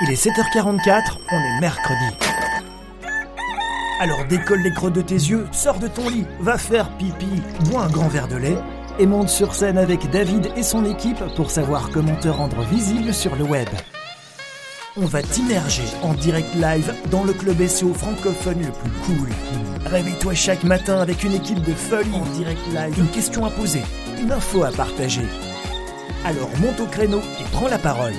[0.00, 2.16] Il est 7h44, on est mercredi.
[3.98, 7.82] Alors décolle les creux de tes yeux, sors de ton lit, va faire pipi, bois
[7.82, 8.58] un grand verre de lait
[9.00, 13.12] et monte sur scène avec David et son équipe pour savoir comment te rendre visible
[13.12, 13.68] sur le web.
[14.96, 19.28] On va t'immerger en direct live dans le club SEO francophone le plus cool.
[19.86, 23.82] Réveille-toi chaque matin avec une équipe de folie en direct live, une question à poser,
[24.22, 25.26] une info à partager.
[26.24, 28.14] Alors monte au créneau et prends la parole.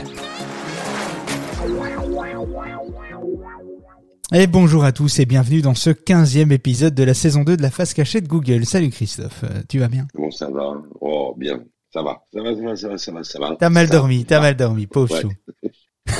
[4.31, 7.62] Et bonjour à tous et bienvenue dans ce 15e épisode de la saison 2 de
[7.62, 8.65] la face cachée de Google.
[8.65, 10.07] Salut Christophe, euh, tu vas bien?
[10.13, 11.63] Comment ça va Oh, bien.
[11.91, 13.55] Ça va, ça va, ça va, ça va, ça va, ça va.
[13.59, 15.21] T'as mal Ça dormi, t'as mal dormi, pauvre Ouais.
[15.21, 15.31] chou.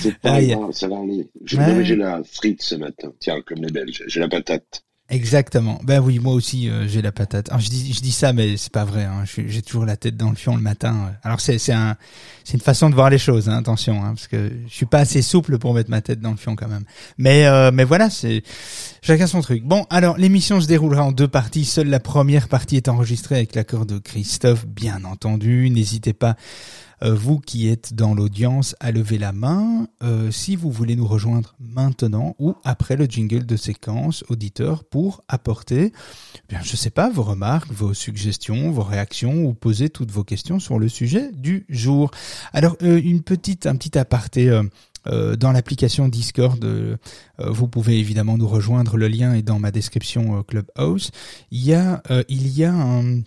[0.00, 1.28] C'est pas grave, ça va aller.
[1.44, 1.84] J'ai Ouais.
[1.84, 3.12] j'ai la frite ce matin.
[3.20, 4.04] Tiens, comme les Belges.
[4.06, 4.84] J'ai la patate.
[5.12, 5.78] Exactement.
[5.84, 7.50] Ben oui, moi aussi euh, j'ai la patate.
[7.50, 9.24] Alors, je dis je dis ça mais c'est pas vrai hein.
[9.26, 11.12] J'ai toujours la tête dans le fion le matin.
[11.22, 11.96] Alors c'est c'est un
[12.44, 15.00] c'est une façon de voir les choses, hein, attention hein, parce que je suis pas
[15.00, 16.84] assez souple pour mettre ma tête dans le fion quand même.
[17.18, 18.42] Mais euh, mais voilà, c'est
[19.02, 19.62] chacun son truc.
[19.64, 21.66] Bon, alors l'émission se déroulera en deux parties.
[21.66, 25.68] Seule la première partie est enregistrée avec l'accord de Christophe, bien entendu.
[25.68, 26.34] N'hésitez pas euh,
[27.10, 31.54] vous qui êtes dans l'audience, à lever la main euh, si vous voulez nous rejoindre
[31.58, 35.92] maintenant ou après le jingle de séquence auditeur pour apporter,
[36.36, 40.24] eh bien, je sais pas, vos remarques, vos suggestions, vos réactions ou poser toutes vos
[40.24, 42.10] questions sur le sujet du jour.
[42.52, 44.48] Alors, euh, une petite, un petit aparté.
[44.48, 44.62] euh,
[45.08, 46.96] euh, dans l'application Discord, euh,
[47.40, 48.96] euh, vous pouvez évidemment nous rejoindre.
[48.96, 51.10] Le lien est dans ma description euh, Clubhouse.
[51.50, 53.22] Il y a, euh, il y a un,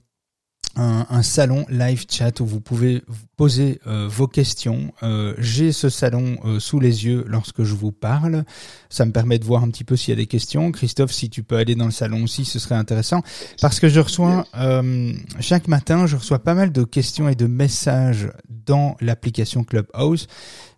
[0.76, 3.04] un, un salon live chat où vous pouvez
[3.38, 4.94] poser euh, vos questions.
[5.04, 8.44] Euh, J'ai ce salon euh, sous les yeux lorsque je vous parle.
[8.90, 10.72] Ça me permet de voir un petit peu s'il y a des questions.
[10.72, 13.22] Christophe, si tu peux aller dans le salon aussi, ce serait intéressant.
[13.62, 17.48] Parce que je reçois, euh, chaque matin, je reçois pas mal de questions et de
[17.48, 20.28] messages dans l'application Clubhouse.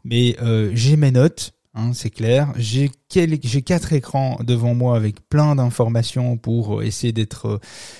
[0.03, 1.53] Mais euh, j'ai mes notes.
[1.77, 2.53] Hein, c'est clair.
[2.57, 7.59] J'ai quatre écrans devant moi avec plein d'informations pour euh, essayer d'être euh,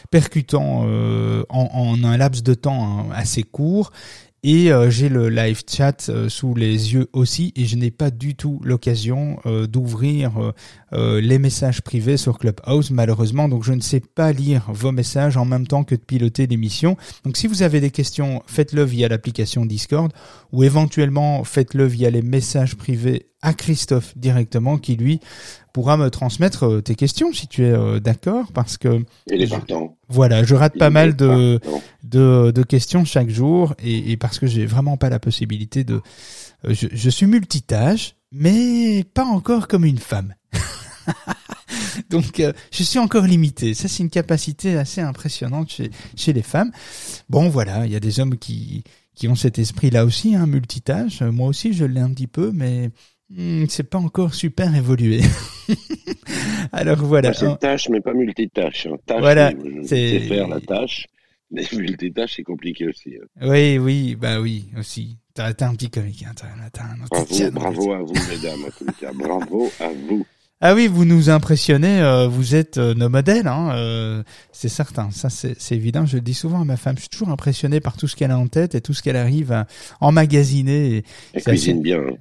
[0.10, 3.92] percutant euh, en, en un laps de temps hein, assez court.
[4.44, 8.12] Et euh, j'ai le live chat euh, sous les yeux aussi et je n'ai pas
[8.12, 10.54] du tout l'occasion euh, d'ouvrir
[10.92, 13.50] les messages privés sur Clubhouse malheureusement.
[13.50, 16.96] Donc je ne sais pas lire vos messages en même temps que de piloter l'émission.
[17.26, 20.14] Donc si vous avez des questions, faites-le via l'application Discord
[20.54, 25.20] ou éventuellement faites-le via les messages privés à Christophe directement qui lui
[25.78, 29.96] pourra me transmettre euh, tes questions si tu es euh, d'accord parce que Je- partant.
[30.10, 31.60] voilà, je rate pas mal de,
[32.04, 36.02] de, de questions chaque jour et, et parce que j'ai vraiment pas la possibilité de.
[36.66, 40.34] euh, Je, je suis multitâche, mais pas encore comme une femme.
[42.10, 43.74] Donc, euh, je suis encore limité.
[43.74, 46.72] Ça, c'est une capacité assez impressionnante chez, chez les femmes.
[47.30, 48.84] Bon, voilà, il y a des hommes qui,
[49.16, 51.22] qui ont cet esprit-là aussi, hein, multitâche.
[51.22, 52.90] Moi aussi, je l'ai un petit peu, mais
[53.68, 55.22] c'est pas encore super évolué.
[56.72, 57.30] Alors voilà.
[57.30, 58.88] Moi, c'est tâche, mais pas multitâche.
[58.88, 58.98] hein.
[59.06, 59.52] Tâche, Voilà,
[59.84, 61.08] c'est- faire la tâche.
[61.52, 63.16] Mais multitâche, c'est compliqué aussi.
[63.22, 63.48] hein.
[63.50, 65.18] Oui, oui, bah oui, aussi.
[65.34, 69.12] T'as un petit comique, hein, un Bravo, Titian, bravo à vous, mesdames, en cas.
[69.14, 70.26] Bravo à vous.
[70.60, 75.12] Ah oui, vous nous impressionnez, euh, vous êtes euh, nos modèles, hein, euh, c'est certain,
[75.12, 77.96] ça c'est évident, je le dis souvent à ma femme, je suis toujours impressionné par
[77.96, 79.68] tout ce qu'elle a en tête et tout ce qu'elle arrive à
[80.02, 81.04] emmagasiner.
[81.34, 82.00] Elle cuisine assez- bien.
[82.00, 82.16] hein.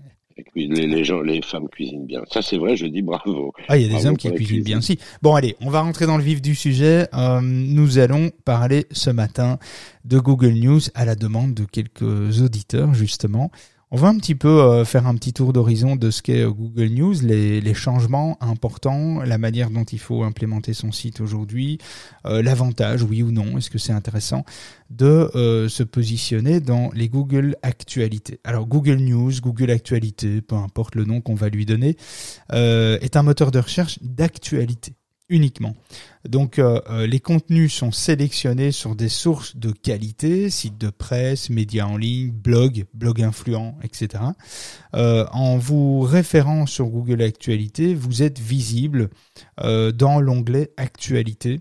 [0.54, 2.22] Les, les gens, les femmes cuisinent bien.
[2.30, 3.54] Ça, c'est vrai, je dis bravo.
[3.69, 4.98] Ah, il y a des Bravo hommes qui cuisinent bien aussi.
[5.22, 7.08] Bon, allez, on va rentrer dans le vif du sujet.
[7.14, 9.58] Euh, nous allons parler ce matin
[10.04, 13.50] de Google News à la demande de quelques auditeurs, justement.
[13.96, 16.50] On va un petit peu euh, faire un petit tour d'horizon de ce qu'est euh,
[16.50, 21.78] Google News, les, changements importants, la manière dont il faut implémenter son site aujourd'hui,
[22.26, 24.44] euh, l'avantage, oui ou non, est-ce que c'est intéressant
[24.90, 25.30] de
[25.68, 28.38] se positionner dans les Google Actualités.
[28.44, 31.96] Alors Google News, Google Actualités, peu importe le nom qu'on va lui donner,
[32.52, 34.92] est un moteur de recherche d'actualité
[35.28, 35.75] uniquement.
[36.28, 41.50] Donc euh, euh, les contenus sont sélectionnés sur des sources de qualité, sites de presse,
[41.50, 44.24] médias en ligne, blogs, blogs influents, etc.
[44.95, 49.10] Euh, en vous référant sur Google Actualité, vous êtes visible
[49.59, 51.60] dans l'onglet Actualité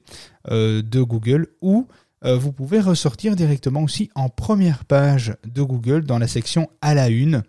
[0.49, 1.87] de Google ou
[2.21, 7.09] vous pouvez ressortir directement aussi en première page de Google dans la section à la
[7.09, 7.43] une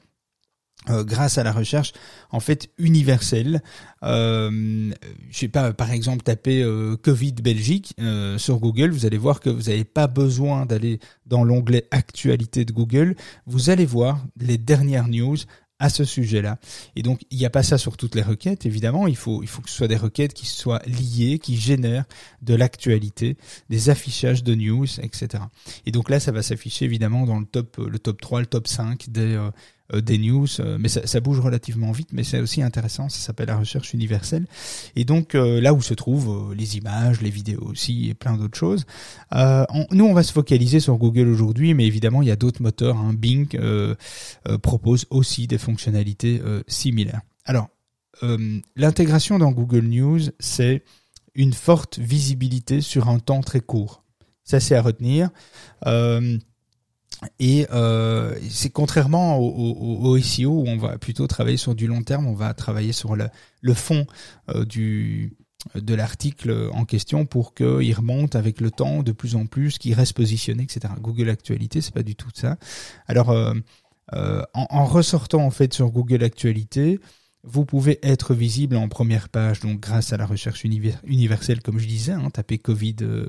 [0.88, 1.92] euh, grâce à la recherche
[2.30, 3.62] en fait universelle.
[4.02, 4.92] Euh,
[5.30, 9.40] je sais pas, par exemple, taper euh, Covid Belgique euh, sur Google, vous allez voir
[9.40, 13.16] que vous n'avez pas besoin d'aller dans l'onglet Actualité de Google.
[13.46, 15.36] Vous allez voir les dernières news
[15.78, 16.58] à ce sujet-là.
[16.94, 19.06] Et donc, il n'y a pas ça sur toutes les requêtes, évidemment.
[19.06, 22.04] Il faut, il faut que ce soit des requêtes qui soient liées, qui génèrent
[22.42, 23.36] de l'actualité,
[23.68, 25.44] des affichages de news, etc.
[25.84, 28.68] Et donc là, ça va s'afficher évidemment dans le top, le top 3, le top
[28.68, 29.50] 5 des, euh, euh,
[29.94, 33.48] des news, euh, mais ça, ça, bouge relativement vite, mais c'est aussi intéressant, ça s'appelle
[33.48, 34.46] la recherche universelle.
[34.94, 38.84] Et donc là où se trouvent les images, les vidéos aussi et plein d'autres choses.
[39.32, 42.96] nous, on va se focaliser sur Google aujourd'hui, mais évidemment, il y a d'autres moteurs.
[42.96, 43.14] Hein.
[43.14, 43.48] Bing
[44.62, 47.20] propose aussi des fonctionnalités similaires.
[47.44, 47.68] Alors,
[48.76, 50.82] l'intégration dans Google News, c'est
[51.36, 54.02] une forte visibilité sur un temps très court.
[54.42, 55.30] Ça, c'est à retenir.
[55.86, 56.38] Euh,
[57.38, 62.02] et euh, c'est contrairement au, au, SEO où on va plutôt travailler sur du long
[62.02, 63.28] terme, on va travailler sur le,
[63.62, 64.06] le fond
[64.50, 65.36] euh, du
[65.74, 69.94] de l'article en question pour qu'il remonte avec le temps de plus en plus, qu'il
[69.94, 70.94] reste positionné, etc.
[71.00, 72.56] Google Actualité, c'est pas du tout ça.
[73.08, 73.52] Alors, euh,
[74.14, 77.00] euh, en, en, ressortant en fait sur Google Actualité,
[77.46, 81.86] vous pouvez être visible en première page, donc grâce à la recherche universelle, comme je
[81.86, 83.28] disais, hein, tapez Covid, euh,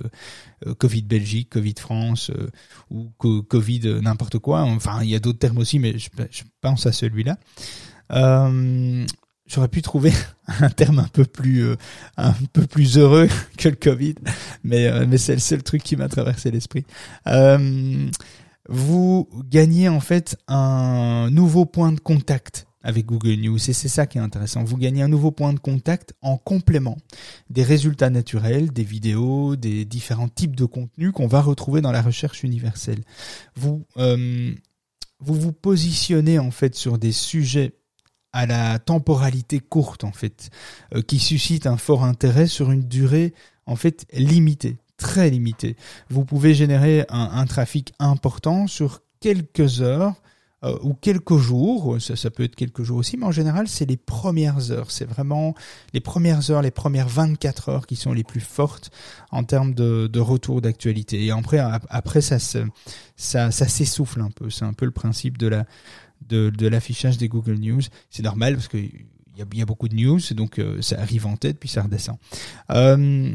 [0.66, 2.50] euh, Covid Belgique, Covid France euh,
[2.90, 4.62] ou Covid n'importe quoi.
[4.62, 6.10] Enfin, il y a d'autres termes aussi, mais je,
[6.62, 7.38] pense à celui-là.
[9.46, 10.12] J'aurais pu trouver
[10.60, 11.64] un terme un peu plus
[12.18, 14.16] un peu plus heureux que le Covid,
[14.64, 16.86] mais mais c'est le seul truc qui m'a traversé l'esprit.
[18.68, 23.58] vous gagnez en fait un nouveau point de contact avec Google News.
[23.70, 24.64] Et c'est ça qui est intéressant.
[24.64, 26.98] Vous gagnez un nouveau point de contact en complément
[27.50, 32.02] des résultats naturels, des vidéos, des différents types de contenus qu'on va retrouver dans la
[32.02, 33.04] recherche universelle.
[33.58, 34.54] Vous, euh,
[35.20, 37.74] vous positionnez en fait sur des sujets
[38.32, 40.50] à la temporalité courte en fait,
[40.96, 43.34] euh, qui suscitent un fort intérêt sur une durée
[43.66, 45.76] en fait limitée, très limitée.
[46.10, 50.16] Vous pouvez générer un trafic important sur quelques heures
[50.64, 53.98] euh, ou quelques jours, ça, peut être quelques jours aussi, mais en général, c'est les
[53.98, 54.90] premières heures.
[54.90, 55.54] C'est vraiment
[55.94, 58.90] les premières heures, les premières 24 heures qui sont les plus fortes
[59.32, 61.26] en termes de, de retour d'actualité.
[61.26, 61.60] Et après,
[61.90, 64.50] après ça, ça, s'essouffle un peu.
[64.50, 65.66] C'est un peu le principe de la
[66.28, 67.82] de, de l'affichage des Google News.
[68.10, 68.78] C'est normal parce que
[69.38, 72.18] il y a, beaucoup de news, donc euh, ça arrive en tête puis ça redescend.
[72.72, 73.32] Euh,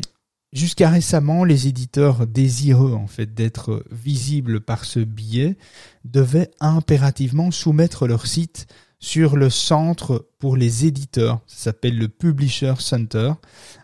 [0.53, 5.57] Jusqu'à récemment, les éditeurs désireux en fait d'être visibles par ce biais
[6.05, 8.67] devaient impérativement soumettre leur site
[8.99, 11.41] sur le centre pour les éditeurs.
[11.47, 13.33] Ça s'appelle le Publisher Center.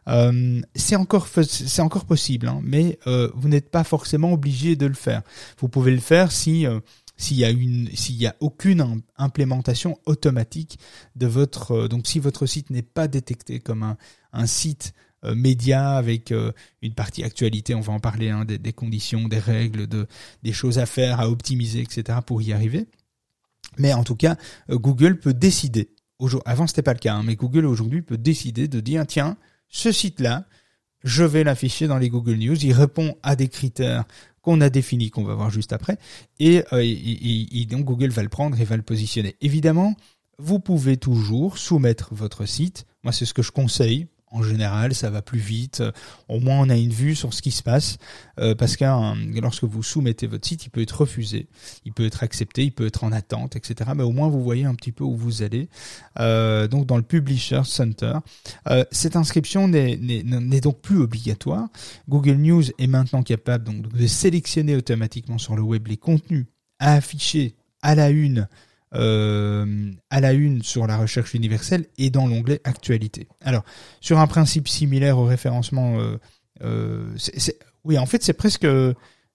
[0.08, 5.22] Euh, c'est encore possible, hein, mais euh, vous n'êtes pas forcément obligé de le faire.
[5.58, 6.80] Vous pouvez le faire si euh,
[7.16, 10.78] s'il y a une s'il y a aucune implémentation automatique
[11.16, 13.96] de votre donc si votre site n'est pas détecté comme
[14.32, 14.92] un site
[15.24, 19.40] euh, médias avec euh, une partie actualité, on va en parler, hein, des, conditions, des
[19.40, 20.06] règles, de,
[20.44, 22.20] des choses à faire, à optimiser, etc.
[22.24, 22.86] pour y arriver.
[23.78, 24.36] Mais en tout cas,
[24.70, 25.90] euh, Google peut décider.
[26.44, 29.36] Avant, c'était pas le cas, hein, mais Google aujourd'hui peut décider de dire tiens,
[29.68, 30.46] ce site-là,
[31.02, 32.64] je vais l'afficher dans les Google News.
[32.64, 34.04] Il répond à des critères
[34.40, 35.98] qu'on a définis, qu'on va voir juste après,
[36.38, 39.36] et, et, donc Google va le prendre et va le positionner.
[39.40, 39.94] Évidemment,
[40.38, 42.86] vous pouvez toujours soumettre votre site.
[43.02, 45.82] Moi, c'est ce que je conseille en général, ça va plus vite.
[46.28, 47.98] Au moins, on a une vue sur ce qui se passe.
[48.38, 48.84] Euh, parce que
[49.40, 51.48] lorsque vous soumettez votre site, il peut être refusé,
[51.84, 53.90] il peut être accepté, il peut être en attente, etc.
[53.96, 55.68] Mais au moins, vous voyez un petit peu où vous allez.
[56.18, 58.14] Euh, donc, dans le Publisher Center,
[58.68, 61.68] euh, cette inscription n'est donc plus obligatoire.
[62.08, 66.46] Google News est maintenant capable donc de sélectionner automatiquement sur le web les contenus
[66.78, 68.48] à afficher à la une
[68.94, 73.28] euh, à la une sur la recherche universelle et dans l'onglet actualité.
[73.42, 73.62] Alors,
[74.00, 76.16] sur un principe similaire au référencement, euh,
[76.62, 77.14] euh,
[77.84, 78.66] oui, en fait, c'est presque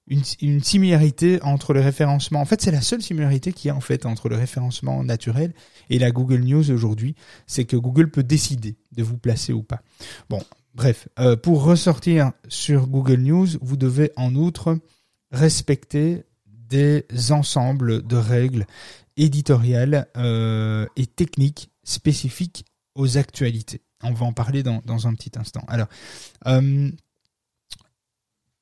[0.07, 2.41] une, similarité entre le référencement.
[2.41, 5.53] En fait, c'est la seule similarité qu'il y a en fait entre le référencement naturel
[5.91, 9.83] et la Google News aujourd'hui, c'est que Google peut décider de vous placer ou pas.
[10.29, 10.41] Bon,
[10.73, 11.07] bref,
[11.43, 14.79] pour ressortir sur Google News, vous devez en outre
[15.31, 16.23] respecter
[16.73, 18.65] des ensembles de règles
[19.17, 22.65] éditoriale euh, et technique spécifique
[22.95, 23.81] aux actualités.
[24.01, 25.63] On va en parler dans, un petit instant.
[25.67, 25.87] Alors,
[26.47, 26.91] euh,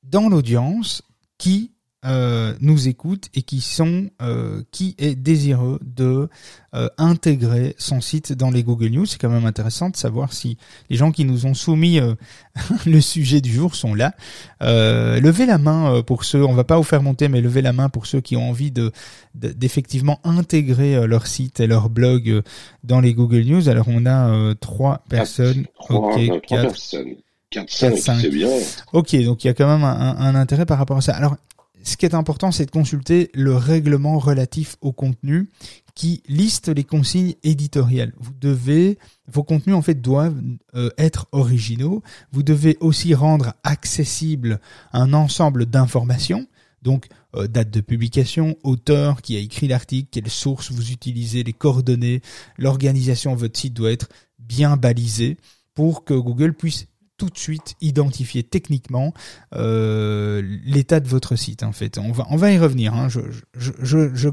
[0.03, 1.01] dans l'audience,
[1.37, 6.29] qui euh, nous écoutent et qui sont euh, qui est désireux de
[6.73, 9.05] euh, intégrer son site dans les Google News.
[9.05, 10.57] C'est quand même intéressant de savoir si
[10.89, 11.99] les gens qui nous ont soumis
[12.87, 14.15] le sujet du jour sont là.
[14.61, 17.89] levez la main pour ceux, on va pas vous faire monter, mais levez la main
[17.89, 18.91] pour ceux qui ont envie de
[19.35, 22.41] d'effectivement intégrer leur site et leur blog
[22.83, 23.69] dans les Google News.
[23.69, 25.67] Alors on a trois personnes.
[25.87, 26.75] ok, quatre.
[26.77, 28.49] c'est bien.
[28.91, 31.13] Ok, donc il y a quand même un, un, intérêt par rapport à ça.
[31.13, 31.35] Alors,
[31.83, 35.49] ce qui est important, c'est de consulter le règlement relatif au contenu
[35.95, 38.13] qui liste les consignes éditoriales.
[38.19, 38.97] Vous devez,
[39.27, 40.41] vos contenus en fait doivent
[40.75, 42.01] euh, être originaux.
[42.31, 44.59] Vous devez aussi rendre accessible
[44.93, 46.47] un ensemble d'informations.
[46.81, 51.53] Donc, euh, date de publication, auteur qui a écrit l'article, quelle source vous utilisez, les
[51.53, 52.21] coordonnées,
[52.57, 54.09] l'organisation de votre site doit être
[54.39, 55.37] bien balisée
[55.73, 56.87] pour que Google puisse
[57.21, 59.13] tout de suite identifier techniquement
[59.53, 61.99] euh, l'état de votre site en fait.
[61.99, 62.95] On va on va y revenir.
[62.95, 63.09] Hein.
[63.09, 63.19] Je,
[63.55, 64.29] je, je,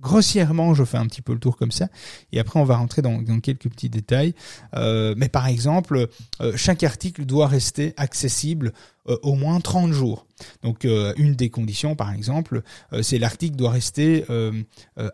[0.00, 1.88] grossièrement, je fais un petit peu le tour comme ça,
[2.30, 4.36] et après on va rentrer dans, quelques petits détails.
[4.76, 6.06] Euh, mais par exemple,
[6.40, 8.72] euh, chaque article doit rester accessible
[9.22, 10.28] au moins 30 jours.
[10.62, 12.62] Donc une des conditions, par exemple,
[13.02, 14.24] c'est l'article doit rester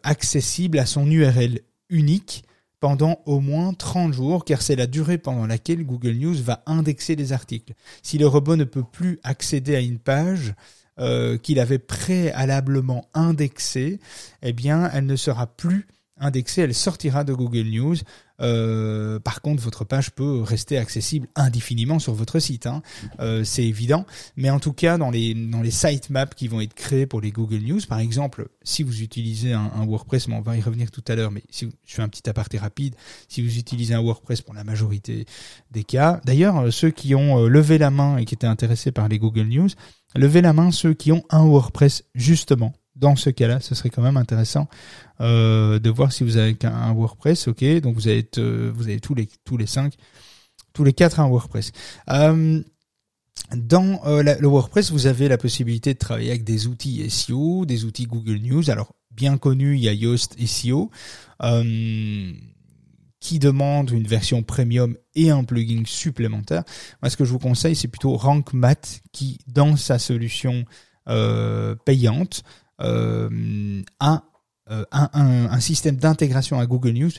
[0.03, 2.45] accessible à son URL unique
[2.83, 7.15] pendant au moins 30 jours, car c'est la durée pendant laquelle Google News va indexer
[7.15, 7.75] les articles.
[8.03, 10.55] Si le robot ne peut plus accéder à une page,
[10.99, 14.01] euh, qu'il avait préalablement indexée,
[14.43, 15.87] eh bien, elle ne sera plus
[16.19, 17.97] indexée, elle sortira de Google News.
[18.43, 22.83] Euh, par contre, votre page peut rester accessible indéfiniment sur votre site, hein.
[23.21, 24.05] euh, c'est évident.
[24.37, 27.31] Mais en tout cas, dans les dans les sitemaps qui vont être créés pour les
[27.31, 31.05] Google News, par exemple, si vous utilisez un, WordPress, mais on va y revenir tout
[31.09, 32.95] à l'heure, mais si je fais un petit aparté rapide,
[33.29, 35.27] si vous utilisez un WordPress pour la majorité
[35.71, 39.09] des cas, d'ailleurs, euh, ceux qui ont levé la main et qui étaient intéressés par
[39.09, 39.69] les Google News,
[40.15, 44.03] levez la main ceux qui ont un WordPress justement dans ce cas-là, ce serait quand
[44.03, 44.69] même intéressant
[45.21, 47.65] euh, de voir si vous avez un WordPress, ok.
[47.81, 49.95] Donc vous avez euh, vous avez tous les tous les cinq,
[50.73, 51.73] tous les quatre un WordPress.
[52.11, 52.63] Euh,
[53.57, 58.07] dans le WordPress, vous avez la possibilité de travailler avec des outils SEO, des outils
[58.07, 58.71] Google News.
[58.71, 60.91] Alors bien connu, il y a Yoast SEO
[63.21, 66.65] qui demande une version premium et un plugin supplémentaire.
[67.01, 70.65] Moi, ce que je vous conseille, c'est plutôt RankMath qui, dans sa solution
[71.85, 72.43] payante,
[72.83, 74.23] un,
[74.71, 77.11] euh, un, un, système d'intégration à Google News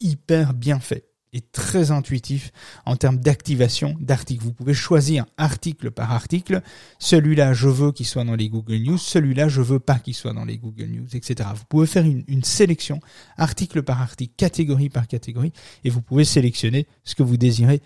[0.00, 2.52] hyper bien fait et très intuitif
[2.84, 4.44] en termes d'activation d'articles.
[4.44, 6.62] Vous pouvez choisir article par article.
[6.98, 8.98] Celui-là, je veux qu'il soit dans les Google News.
[8.98, 11.48] Celui-là, je veux pas qu'il soit dans les Google News, etc.
[11.54, 13.00] Vous pouvez faire une, sélection
[13.36, 15.52] article par article, catégorie par catégorie,
[15.84, 17.80] et vous pouvez sélectionner ce que vous désirez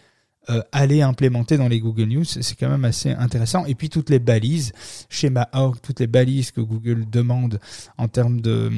[0.49, 2.25] euh, aller implémenter dans les Google News.
[2.25, 3.65] C'est quand même assez intéressant.
[3.67, 4.73] Et puis toutes les balises,
[5.09, 7.59] schéma org, toutes les balises que Google demande
[7.99, 8.71] en termes de,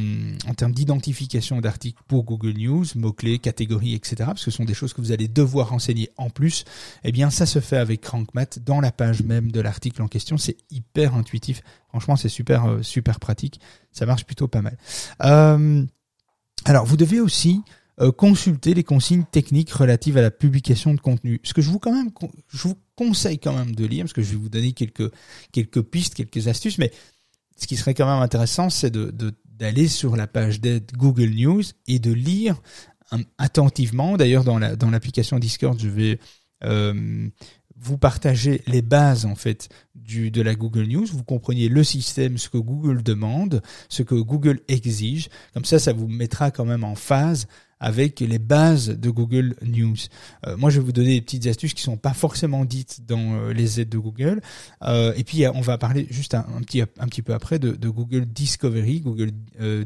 [0.48, 4.16] en termes d'identification d'articles pour Google News, mots-clés, catégories, etc.
[4.18, 6.64] Parce que ce sont des choses que vous allez devoir renseigner en plus.
[7.04, 10.38] Eh bien, ça se fait avec CrankMath dans la page même de l'article en question.
[10.38, 11.62] C'est hyper intuitif.
[11.88, 13.60] Franchement, c'est super, euh, super pratique.
[13.92, 14.76] Ça marche plutôt pas mal.
[15.25, 15.84] Euh,
[16.64, 17.62] alors, vous devez aussi
[18.00, 21.40] euh, consulter les consignes techniques relatives à la publication de contenu.
[21.43, 21.81] Ce que je vous
[22.97, 26.78] conseille quand même de lire, parce que je vais vous donner quelques pistes, quelques astuces,
[26.78, 26.93] mais
[27.57, 31.99] ce qui serait quand même intéressant, c'est d'aller sur la page d'aide Google News et
[31.99, 32.61] de lire
[33.11, 34.17] hum, attentivement.
[34.17, 36.21] D'ailleurs, dans la dans l'application Discord, je vais
[36.64, 37.28] euh,
[37.76, 42.49] vous partager les bases en fait de la Google News, vous compreniez le système, ce
[42.49, 45.28] que Google demande, ce que Google exige.
[45.52, 47.47] Comme ça, ça vous mettra quand même en phase
[47.80, 49.97] avec les bases de Google News.
[50.47, 53.35] Euh, moi, je vais vous donner des petites astuces qui sont pas forcément dites dans
[53.35, 54.40] euh, les aides de Google.
[54.82, 57.88] Euh, et puis, on va parler juste un, petit un petit peu après de, de
[57.88, 59.30] Google Discovery, Google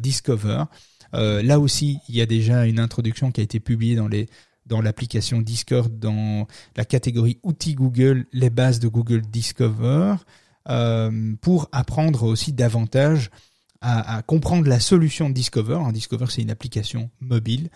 [0.01, 0.65] Discover.
[1.13, 4.29] là aussi, il y a déjà une introduction qui a été publiée dans les
[4.65, 6.47] dans l'application Discord dans
[6.77, 10.17] la catégorie outils Google, les bases de Google Discover,
[11.41, 13.31] pour apprendre aussi davantage
[13.83, 15.81] à, comprendre la solution de Discover.
[15.93, 17.69] Discover, c'est une application mobile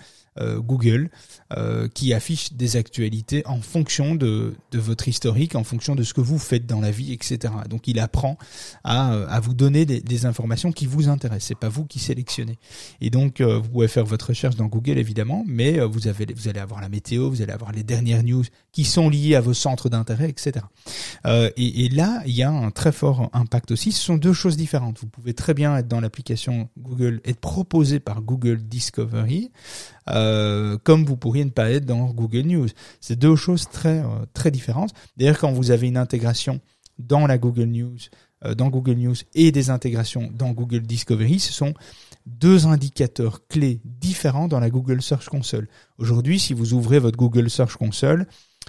[0.59, 1.11] Google
[1.53, 6.15] euh, qui affiche des actualités en fonction de, de, votre historique, en fonction de ce
[6.15, 7.53] que vous faites dans la vie, etc.
[7.69, 8.37] Donc il apprend
[8.85, 11.49] à, euh, à vous donner des, informations qui vous intéressent.
[11.49, 12.59] C'est pas vous qui sélectionnez.
[13.01, 16.27] Et donc euh, vous pouvez faire votre recherche dans Google évidemment, mais euh, vous avez
[16.35, 19.41] vous allez avoir la météo, vous allez avoir les dernières news qui sont liées à
[19.41, 20.65] vos centres d'intérêt, etc.
[21.57, 23.93] Et, et, là il y a un très fort impact aussi.
[23.93, 24.99] Ce sont deux choses différentes.
[25.01, 29.51] Vous pouvez très bien être dans l'application Google, être proposé par Google Discovery.
[30.11, 32.69] Euh, comme vous pourriez ne pas être dans Google News.
[33.01, 34.93] C'est deux choses très euh, très différentes.
[35.17, 36.61] D'ailleurs, quand vous avez une intégration
[36.99, 37.97] dans la Google News,
[38.45, 41.75] euh, dans Google News et des intégrations dans Google Discovery, ce sont
[42.27, 45.69] deux indicateurs clés différents dans la Google Search Console.
[45.99, 48.27] Aujourd'hui, si vous ouvrez votre Google Search Console,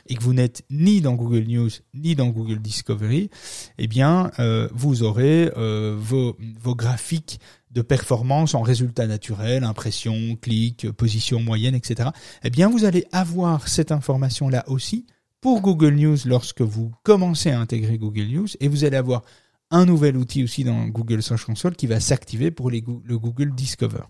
[0.09, 3.29] et que vous n'êtes ni dans Google News ni dans Google Discovery,
[3.77, 7.39] eh bien, euh, vous aurez euh, vos, vos graphiques
[7.77, 12.09] de performance en résultats naturels, impression, clic, position moyenne, etc.
[12.43, 15.05] Eh bien, vous allez avoir cette information-là aussi
[15.41, 19.21] pour Google News lorsque vous commencez à intégrer Google News et vous allez avoir
[19.69, 24.01] un nouvel outil aussi dans Google Search Console qui va s'activer pour le Google Discover.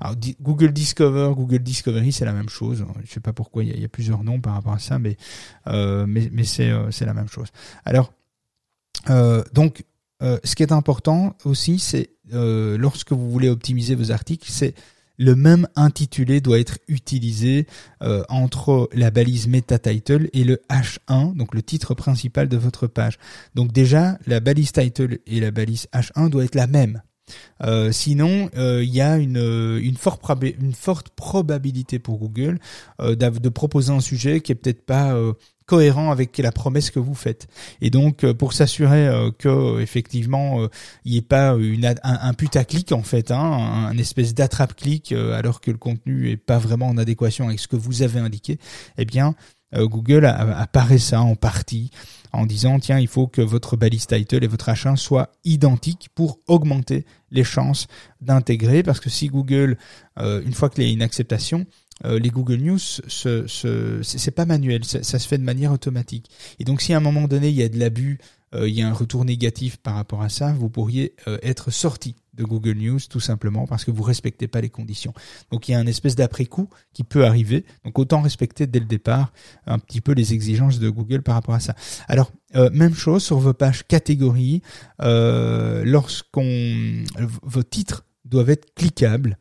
[0.00, 2.86] Alors Google Discover, Google Discovery, c'est la même chose.
[3.04, 5.18] Je sais pas pourquoi il y, a, plusieurs noms par rapport à ça, mais
[5.66, 7.48] euh, mais, mais c'est euh, c'est la même chose.
[7.84, 8.14] Alors
[9.10, 9.84] euh, donc
[10.22, 14.74] ce qui est important aussi, c'est euh, lorsque vous voulez optimiser vos articles, c'est
[15.18, 17.66] le même intitulé doit être utilisé
[18.02, 22.86] euh, entre la balise meta title et le H1, donc le titre principal de votre
[22.86, 23.18] page.
[23.54, 27.02] Donc déjà, la balise title et la balise H1 doit être la même.
[27.62, 32.58] Euh, sinon, il y a une, forte probabilité pour Google
[32.98, 35.14] de proposer un sujet qui est peut-être pas
[35.66, 37.46] cohérent avec la promesse que vous faites.
[37.80, 40.68] Et donc euh, pour s'assurer euh, que effectivement euh,
[41.04, 43.40] il n'y ait pas un, un, putaclic en fait, hein,
[43.88, 47.76] un, espèce d'attrape-clic alors que le contenu est pas vraiment en adéquation avec ce que
[47.76, 48.58] vous avez indiqué,
[48.98, 49.34] eh bien
[49.74, 51.90] Google apparaît ça en partie
[52.32, 56.40] en disant tiens il faut que votre balise title et votre H1 soient identiques pour
[56.46, 57.86] augmenter les chances
[58.20, 59.78] d'intégrer parce que si Google
[60.18, 61.66] une fois qu'il y a une acceptation
[62.04, 66.30] euh, les Google News, ce, ce, c'est pas manuel, ça, se fait de manière automatique.
[66.58, 68.18] Et donc, si à un moment donné il y a de l'abus,
[68.54, 71.70] euh, il y a un retour négatif par rapport à ça, vous pourriez euh, être
[71.70, 75.12] sorti de Google News tout simplement parce que vous respectez pas les conditions.
[75.50, 77.64] Donc il y a un espèce d'après-coup qui peut arriver.
[77.84, 79.32] Donc autant respecter dès le départ
[79.66, 81.74] un petit peu les exigences de Google par rapport à ça.
[82.08, 84.62] Alors même chose sur vos pages catégories,
[84.98, 87.04] lorsqu'on
[87.42, 89.38] vos titres doivent être cliquables.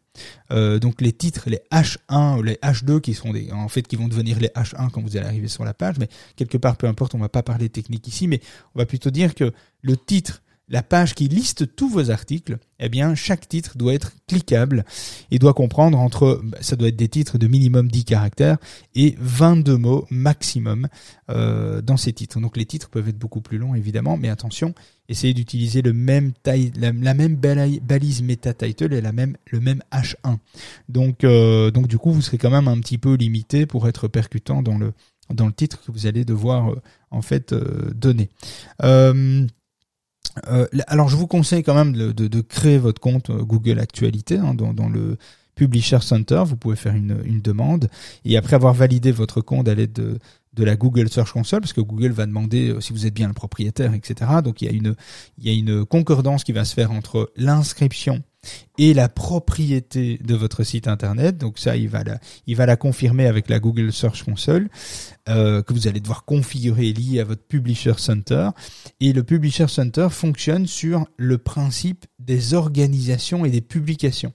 [0.51, 3.96] Euh, donc les titres, les H1 ou les H2 qui sont des, en fait qui
[3.96, 6.88] vont devenir les H1 quand vous allez arriver sur la page, mais quelque part peu
[6.88, 8.41] importe, on va pas parler technique ici, mais
[8.75, 12.87] on va plutôt dire que le titre la page qui liste tous vos articles, eh
[12.87, 14.85] bien, chaque titre doit être cliquable
[15.29, 18.57] et doit comprendre entre, bah, ça doit être des titres de minimum 10 caractères
[18.95, 20.87] et 22 mots maximum
[21.29, 22.39] euh, dans ces titres.
[22.39, 24.73] Donc les titres peuvent être beaucoup plus longs, évidemment, mais attention,
[25.09, 29.83] essayez d'utiliser le même taille, la, même balise meta title et la même, le même
[29.91, 30.37] H1.
[30.87, 34.07] Donc, euh, donc du coup, vous serez quand même un petit peu limité pour être
[34.07, 34.93] percutant dans le
[35.29, 38.29] dans le titre que vous allez devoir euh, en fait donner.
[40.50, 44.53] Euh, alors je vous conseille quand même de, créer votre compte euh, Google Actualité hein,
[44.53, 45.17] dans, dans, le
[45.55, 46.43] Publisher Center.
[46.45, 47.89] Vous pouvez faire une, une, demande
[48.25, 50.17] et après avoir validé votre compte à l'aide de,
[50.53, 53.27] de la Google Search Console, parce que Google va demander euh, si vous êtes bien
[53.27, 54.31] le propriétaire, etc.
[54.43, 54.95] Donc il y a une,
[55.37, 58.21] il y a une concordance qui va se faire entre l'inscription
[58.77, 61.37] et la propriété de votre site internet.
[61.37, 64.69] Donc ça, il va la, il va la confirmer avec la Google Search Console
[65.29, 68.49] euh, que vous allez devoir configurer lié à votre Publisher Center.
[68.99, 74.33] Et le Publisher Center fonctionne sur le principe des organisations et des publications.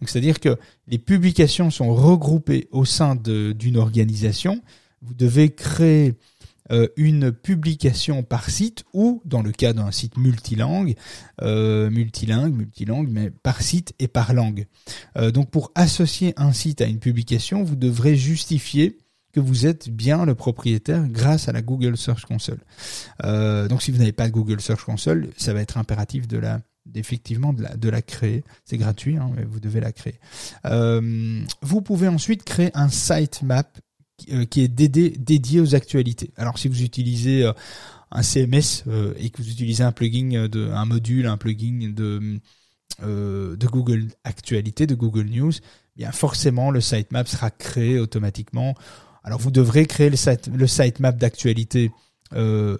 [0.00, 0.56] Donc c'est-à-dire que
[0.88, 4.62] les publications sont regroupées au sein d'une organisation.
[5.02, 6.16] Vous devez créer
[6.70, 10.94] euh, une publication par site ou, dans le cas d'un site multilingue,
[11.42, 14.66] euh, multilingue, multilingue, mais par site et par langue.
[15.16, 18.96] Euh, donc pour associer un site à une publication, vous devrez justifier
[19.32, 22.60] que vous êtes bien le propriétaire grâce à la Google Search Console.
[23.68, 26.60] donc si vous n'avez pas de Google Search Console, ça va être impératif de la
[26.94, 28.44] effectivement de la, de la créer.
[28.64, 30.18] C'est gratuit, hein, mais vous devez la créer.
[31.62, 33.80] vous pouvez ensuite créer un sitemap euh,
[34.50, 36.32] qui est dédié, dédié aux actualités.
[36.36, 37.52] Alors si vous utilisez euh,
[38.10, 42.40] un CMS euh, et que vous utilisez un plugin de un module, un plugin de
[43.66, 48.74] Google Actualité, de Google News, eh bien forcément le sitemap sera créé automatiquement.
[49.24, 51.90] Alors vous devrez créer le, site, le sitemap d'actualité
[52.34, 52.76] euh,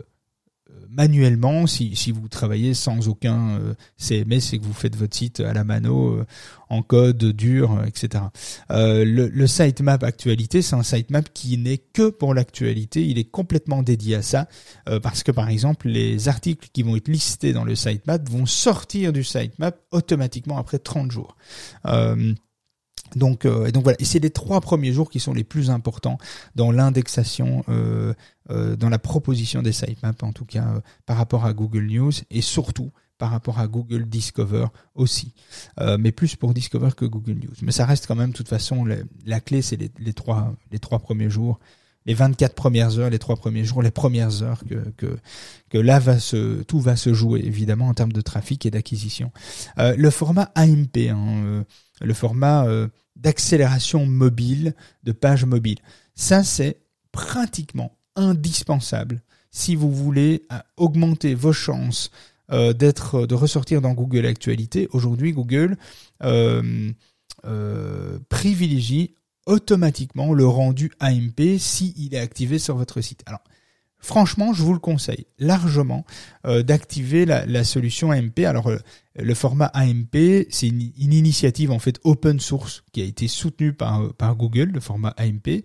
[0.92, 5.40] manuellement si, si vous travaillez sans aucun euh, CMS et que vous faites votre site
[5.40, 6.26] à la mano euh,
[6.68, 8.24] en code dur, euh, etc.
[8.70, 13.04] le, le sitemap actualité, c'est un sitemap qui n'est que pour l'actualité.
[13.06, 14.48] Il est complètement dédié à ça
[15.02, 19.12] parce que par exemple les articles qui vont être listés dans le sitemap vont sortir
[19.12, 21.36] du sitemap automatiquement après 30 jours.
[23.16, 26.18] Donc, et donc voilà, et c'est les trois premiers jours qui sont les plus importants
[26.54, 28.14] dans l'indexation euh,
[28.50, 32.12] euh, dans la proposition des sitemaps, en tout cas euh, par rapport à Google News
[32.30, 35.32] et surtout par rapport à Google Discover aussi,
[35.78, 37.54] euh, mais plus pour Discover que Google News.
[37.62, 40.80] Mais ça reste quand même, de toute façon, la, clé, c'est les, les, trois, les
[40.80, 41.60] trois premiers jours,
[42.04, 45.16] les 24 premières heures, les trois premiers jours, les premières heures que, que,
[45.70, 49.30] que là va se, tout va se jouer évidemment en termes de trafic et d'acquisition.
[49.78, 51.64] Euh, le format AMP, hein,
[52.00, 52.66] le format
[53.22, 55.78] d'accélération mobile, de page mobile,
[56.14, 56.80] ça c'est
[57.12, 62.10] pratiquement indispensable si vous voulez euh, augmenter vos chances
[62.50, 64.88] euh, d'être de ressortir dans Google Actualité.
[64.92, 65.76] Aujourd'hui, Google
[66.22, 66.92] euh,
[68.28, 69.14] privilégie
[69.46, 73.24] automatiquement le rendu AMP s'il il est activé sur votre site.
[74.02, 76.04] Franchement, je vous le conseille largement
[76.44, 78.40] d'activer la, solution AMP.
[78.44, 78.70] Alors,
[79.16, 84.36] le format AMP, c'est une, initiative en fait open source qui a été soutenue par,
[84.36, 85.64] Google, le format AMP, et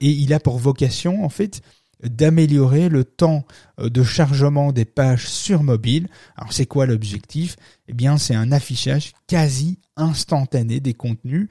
[0.00, 1.60] il a pour vocation en fait
[2.04, 3.44] d'améliorer le temps
[3.80, 6.08] euh, de chargement des pages sur mobile.
[6.36, 7.56] Alors c'est quoi l'objectif?
[7.88, 11.48] Eh c'est un affichage quasi instantané des contenus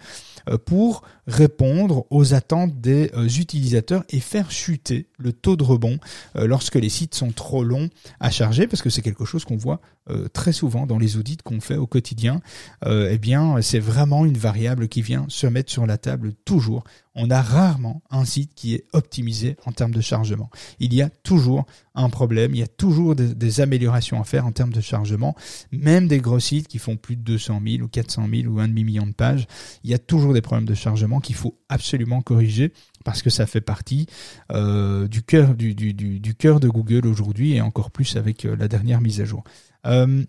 [0.49, 5.99] euh, pour répondre aux attentes des euh, utilisateurs et faire chuter le taux de rebond
[6.35, 9.79] lorsque les sites sont trop longs à charger parce que c'est quelque chose qu'on voit
[10.33, 12.41] très souvent dans les audits qu'on fait au quotidien.
[12.85, 16.83] Eh bien c'est vraiment une variable qui vient se mettre sur la table toujours
[17.15, 20.49] on a rarement un site qui est optimisé en termes de chargement.
[20.79, 21.65] Il y a toujours
[21.95, 25.35] un problème, il y a toujours des, améliorations à faire en termes de chargement,
[25.71, 28.67] même des gros sites qui font plus de 200 000 ou 400 000 ou un
[28.67, 29.45] demi-million de pages,
[29.83, 33.45] il y a toujours des problèmes de chargement qu'il faut absolument corriger parce que ça
[33.45, 34.07] fait partie
[34.51, 39.21] euh, du cœur du, de Google aujourd'hui et encore plus avec euh, la dernière mise
[39.21, 39.43] à jour.
[39.85, 40.23] Euh,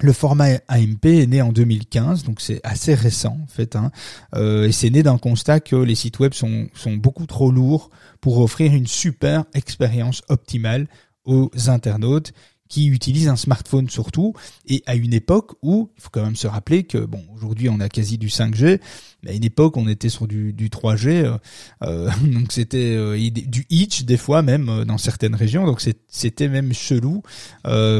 [0.00, 3.90] le format AMP est né en 2015, donc c'est assez récent en fait, hein.
[4.34, 7.90] euh, et c'est né d'un constat que les sites web sont, sont beaucoup trop lourds
[8.20, 10.86] pour offrir une super expérience optimale
[11.24, 12.32] aux internautes
[12.72, 14.32] qui utilisent un smartphone surtout,
[14.66, 17.78] et à une époque où, il faut quand même se rappeler que, bon, aujourd'hui on
[17.80, 18.80] a quasi du 5G,
[19.22, 21.36] mais à une époque on était sur du, du 3G, euh,
[21.82, 26.72] euh, donc c'était euh, du Hitch des fois même dans certaines régions, donc c'était même
[26.72, 27.22] chelou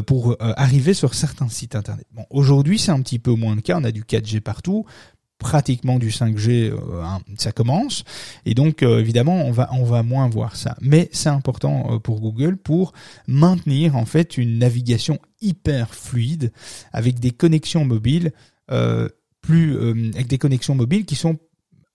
[0.06, 2.06] pour arriver sur certains sites internet.
[2.14, 4.86] Bon, aujourd'hui c'est un petit peu moins le cas, on a du 4G partout,
[5.42, 8.04] pratiquement du 5G, euh, hein, ça commence,
[8.46, 10.76] et donc euh, évidemment on va on va moins voir ça.
[10.80, 12.92] Mais c'est important euh, pour Google pour
[13.26, 16.52] maintenir en fait une navigation hyper fluide
[16.92, 18.32] avec des connexions mobiles
[19.42, 19.76] plus
[20.14, 21.36] avec des connexions mobiles qui sont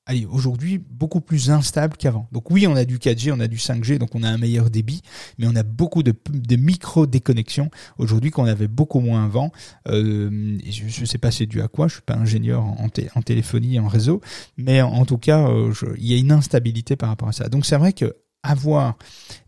[0.08, 2.28] allez, aujourd'hui beaucoup plus instable qu'avant.
[2.32, 4.70] Donc oui, on a du 4G, on a du 5G, donc on a un meilleur
[4.70, 5.02] débit,
[5.38, 6.16] mais on a beaucoup de,
[6.56, 9.52] micro-déconnexions aujourd'hui qu'on avait beaucoup moins avant.
[9.88, 13.80] Euh, je ne sais pas c'est dû à quoi, je suis pas ingénieur en, téléphonie
[13.80, 14.22] en réseau,
[14.58, 17.50] mais en, tout cas, euh, il y a une instabilité par rapport à ça.
[17.50, 18.16] Donc c'est vrai que
[18.48, 18.98] avoir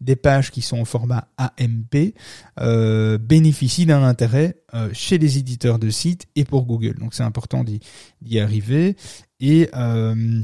[0.02, 2.14] des pages qui sont au format AMP
[2.60, 6.96] euh, bénéficie d'un intérêt euh, chez les éditeurs de sites et pour Google.
[7.00, 8.96] Donc c'est important d'y arriver.
[9.40, 10.42] Et euh,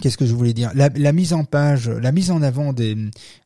[0.00, 0.70] qu'est-ce que je voulais dire?
[0.74, 2.96] La, mise en page, la mise en avant des,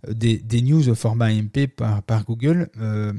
[0.08, 3.12] des, des news au format AMP par, par Google euh,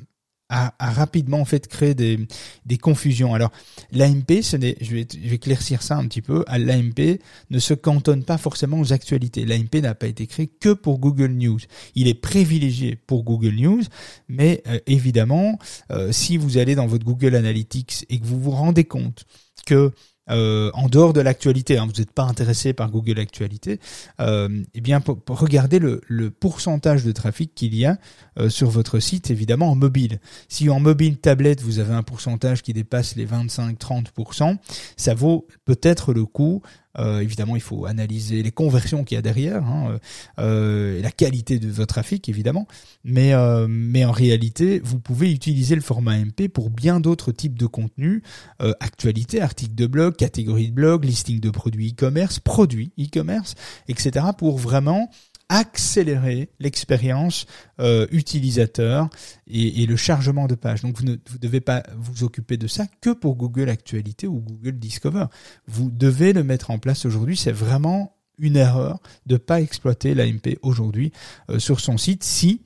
[0.49, 2.19] a, rapidement en fait créé des,
[2.65, 3.33] des confusions.
[3.33, 3.51] Alors
[3.91, 6.43] l'AMP, je vais, je vais éclaircir ça un petit peu.
[6.47, 9.45] L'AMP ne se cantonne pas forcément aux actualités.
[9.45, 11.59] L'AMP n'a pas été créé que pour Google News.
[11.95, 13.83] Il est privilégié pour Google News,
[14.27, 15.57] mais euh, évidemment,
[15.91, 19.25] euh, si vous allez dans votre Google Analytics et que vous vous rendez compte
[19.65, 19.91] que
[20.29, 23.79] euh, en dehors de l'actualité, hein, vous n'êtes pas intéressé par Google Actualité,
[24.21, 27.97] euh, eh bien regardez le, le, pourcentage de trafic qu'il y a
[28.39, 30.19] euh, sur votre site, évidemment en mobile.
[30.47, 34.57] Si en mobile tablette vous avez un pourcentage qui dépasse les 25-30%,
[34.95, 36.61] ça vaut peut-être le coup
[36.97, 39.99] évidemment, il faut analyser les conversions qu'il y a derrière, hein,
[40.39, 42.67] euh, la qualité de votre trafic, évidemment.
[43.03, 47.57] Mais, euh, mais en réalité, vous pouvez utiliser le format MP pour bien d'autres types
[47.57, 48.21] de contenus,
[48.61, 53.55] euh, actualités, articles de blog, catégories de blog, listing de produits e-commerce, produits e-commerce,
[53.87, 54.25] etc.
[54.37, 55.09] pour vraiment
[55.53, 57.45] accélérer l'expérience
[57.79, 59.07] euh, utilisateur
[59.45, 60.81] et, le chargement de pages.
[60.81, 64.79] Donc vous ne devez pas vous occuper de ça que pour Google Actualité ou Google
[64.79, 65.25] Discover.
[65.67, 67.37] Vous devez le mettre en place aujourd'hui.
[67.37, 71.11] C'est vraiment une erreur de pas exploiter l'AMP aujourd'hui
[71.51, 72.63] euh, sur son site si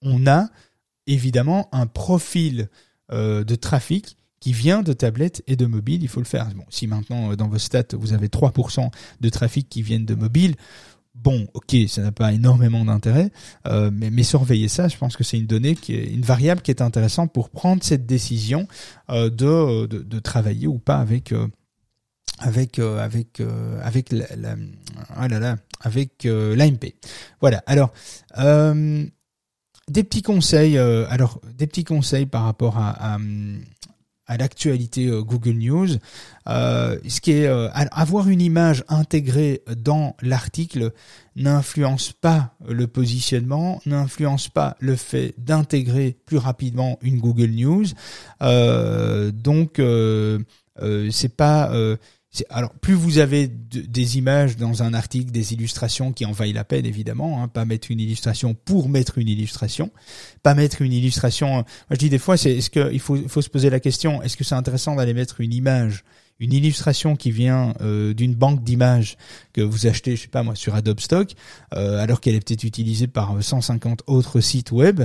[0.00, 0.48] on a
[1.08, 2.68] évidemment un profil
[3.10, 6.46] euh, de trafic qui vient de tablettes et de mobile, il faut le faire.
[6.54, 10.54] Bon, si maintenant dans vos stats vous avez 3% de trafic qui viennent de mobile,
[11.22, 13.30] Bon, ok, ça n'a pas énormément d'intérêt,
[13.66, 17.32] euh, mais, surveiller ça, je pense que c'est une donnée une variable qui est intéressante
[17.32, 18.68] pour prendre cette décision
[19.10, 21.48] euh, de, travailler ou pas avec euh,
[22.38, 23.42] avec avec
[23.82, 24.56] avec la, la,
[25.16, 26.94] ah l'AMP.
[27.40, 27.64] Voilà.
[27.66, 27.92] Alors
[29.88, 30.78] des petits conseils.
[30.78, 33.18] alors des petits conseils par rapport à
[34.28, 35.88] à l'actualité euh, Google News.
[36.48, 40.92] Euh, ce qui est euh, avoir une image intégrée dans l'article
[41.34, 47.86] n'influence pas le positionnement, n'influence pas le fait d'intégrer plus rapidement une Google News.
[49.32, 49.80] donc
[51.10, 51.70] c'est pas
[52.50, 56.64] alors plus vous avez des images dans un article, des illustrations qui en vaillent la
[56.64, 59.90] peine évidemment, hein, pas mettre une illustration pour mettre une illustration,
[60.42, 61.48] pas mettre une illustration.
[61.48, 64.36] Moi je dis des fois, c'est est-ce qu'il faut, faut se poser la question, est-ce
[64.36, 66.04] que c'est intéressant d'aller mettre une image,
[66.40, 69.16] une illustration qui vient euh, d'une banque d'images
[69.52, 71.32] que vous achetez, je sais pas moi, sur Adobe Stock,
[71.74, 75.02] euh, alors qu'elle est peut-être utilisée par 150 autres sites web,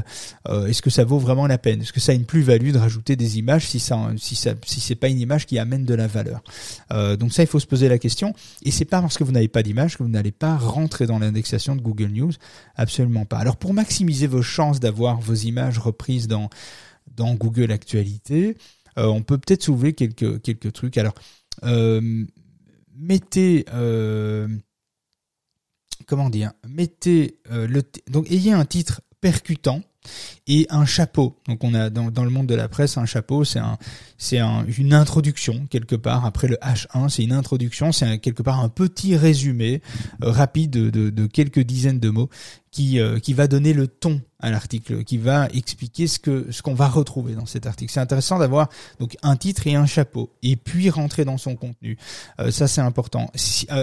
[0.47, 1.81] euh, est-ce que ça vaut vraiment la peine?
[1.81, 4.79] Est-ce que ça a une plus-value de rajouter des images si ça, si ça, si
[4.79, 6.43] c'est pas une image qui amène de la valeur?
[6.91, 8.33] Donc ça, il faut se poser la question.
[8.63, 11.17] Et c'est pas parce que vous n'avez pas d'image que vous n'allez pas rentrer dans
[11.17, 12.33] l'indexation de Google News,
[12.75, 13.37] absolument pas.
[13.37, 16.49] Alors pour maximiser vos chances d'avoir vos images reprises dans
[17.15, 18.55] dans Google Actualité,
[18.97, 20.97] on peut peut-être soulever quelques quelques trucs.
[20.97, 21.13] Alors
[21.63, 22.25] euh,
[22.95, 24.47] mettez euh,
[26.07, 29.81] comment dire mettez euh, le donc ayez un titre percutant
[30.47, 31.37] et un chapeau.
[31.47, 33.77] Donc on a dans, le monde de la presse un chapeau, c'est un
[34.17, 38.59] c'est un, une introduction quelque part après le H1, c'est une introduction, c'est quelque part
[38.59, 39.81] un petit résumé
[40.23, 42.29] euh, rapide de, de, quelques dizaines de mots
[42.71, 46.61] qui euh, qui va donner le ton à l'article, qui va expliquer ce que ce
[46.61, 47.91] qu'on va retrouver dans cet article.
[47.91, 48.67] C'est intéressant d'avoir
[48.99, 51.97] donc un titre et un chapeau et puis rentrer dans son contenu.
[52.39, 53.31] Euh, ça c'est important.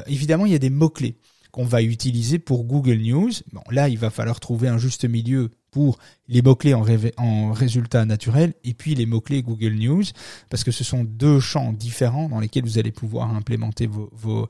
[0.07, 1.17] évidemment, il y a des mots clés
[1.51, 3.31] qu'on va utiliser pour Google News.
[3.53, 6.85] Bon, là, il va falloir trouver un juste milieu pour les mots-clés en,
[7.17, 10.05] en résultat naturel et puis les mots-clés Google News,
[10.49, 14.49] parce que ce sont deux champs différents dans lesquels vous allez pouvoir implémenter vos,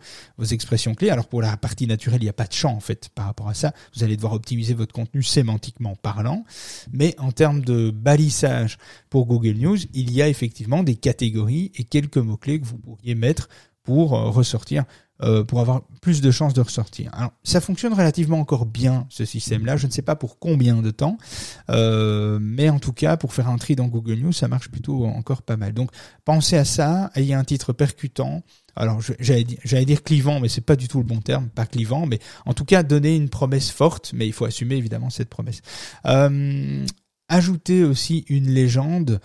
[0.50, 1.10] expressions clés.
[1.10, 3.48] Alors pour la partie naturelle, il n'y a pas de champ en fait par rapport
[3.48, 3.72] à ça.
[3.94, 6.44] Vous allez devoir optimiser votre contenu sémantiquement parlant,
[6.92, 8.78] mais en termes de balisage
[9.08, 13.14] pour Google News, il y a effectivement des catégories et quelques mots-clés que vous pourriez
[13.14, 13.48] mettre
[13.82, 14.84] pour euh, ressortir
[15.22, 17.10] euh, pour avoir plus de chances de ressortir.
[17.14, 19.76] Alors, ça fonctionne relativement encore bien ce système-là.
[19.76, 21.18] Je ne sais pas pour combien de temps,
[21.68, 25.04] euh, mais en tout cas, pour faire un tri dans Google News, ça marche plutôt
[25.04, 25.74] encore pas mal.
[25.74, 25.90] Donc,
[26.24, 27.10] pensez à ça.
[27.14, 28.42] Ayez un titre percutant.
[28.76, 32.18] Alors, j'allais dire, clivant, mais c'est pas du tout le bon terme, pas clivant, mais
[32.46, 34.12] en tout cas, donner une promesse forte.
[34.14, 35.60] Mais il faut assumer évidemment cette promesse.
[36.06, 36.86] Euh,
[37.28, 39.20] ajoutez aussi une légende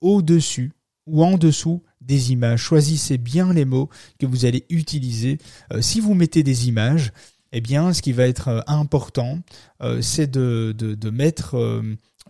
[0.00, 0.72] au-dessus
[1.06, 2.60] ou en dessous des images.
[2.60, 5.38] Choisissez bien les mots que vous allez utiliser.
[5.72, 7.12] Euh, si vous mettez des images,
[7.52, 9.40] eh bien, ce qui va être euh, important,
[9.82, 10.74] euh, c'est de,
[11.10, 11.82] mettre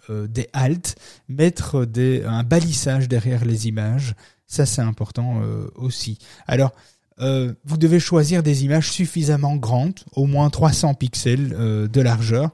[0.09, 0.97] des halts,
[1.29, 4.15] mettre des, un balissage derrière les images.
[4.47, 5.43] Ça, c'est important
[5.77, 6.19] aussi.
[6.49, 6.73] Alors,
[7.19, 12.51] vous devez choisir des images suffisamment grandes, au moins 300 pixels de largeur.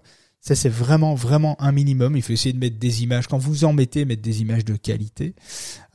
[0.47, 2.17] Ça, c'est vraiment, vraiment un minimum.
[2.17, 3.27] Il faut essayer de mettre des images.
[3.27, 5.35] Quand vous en mettez, mettre des images de qualité.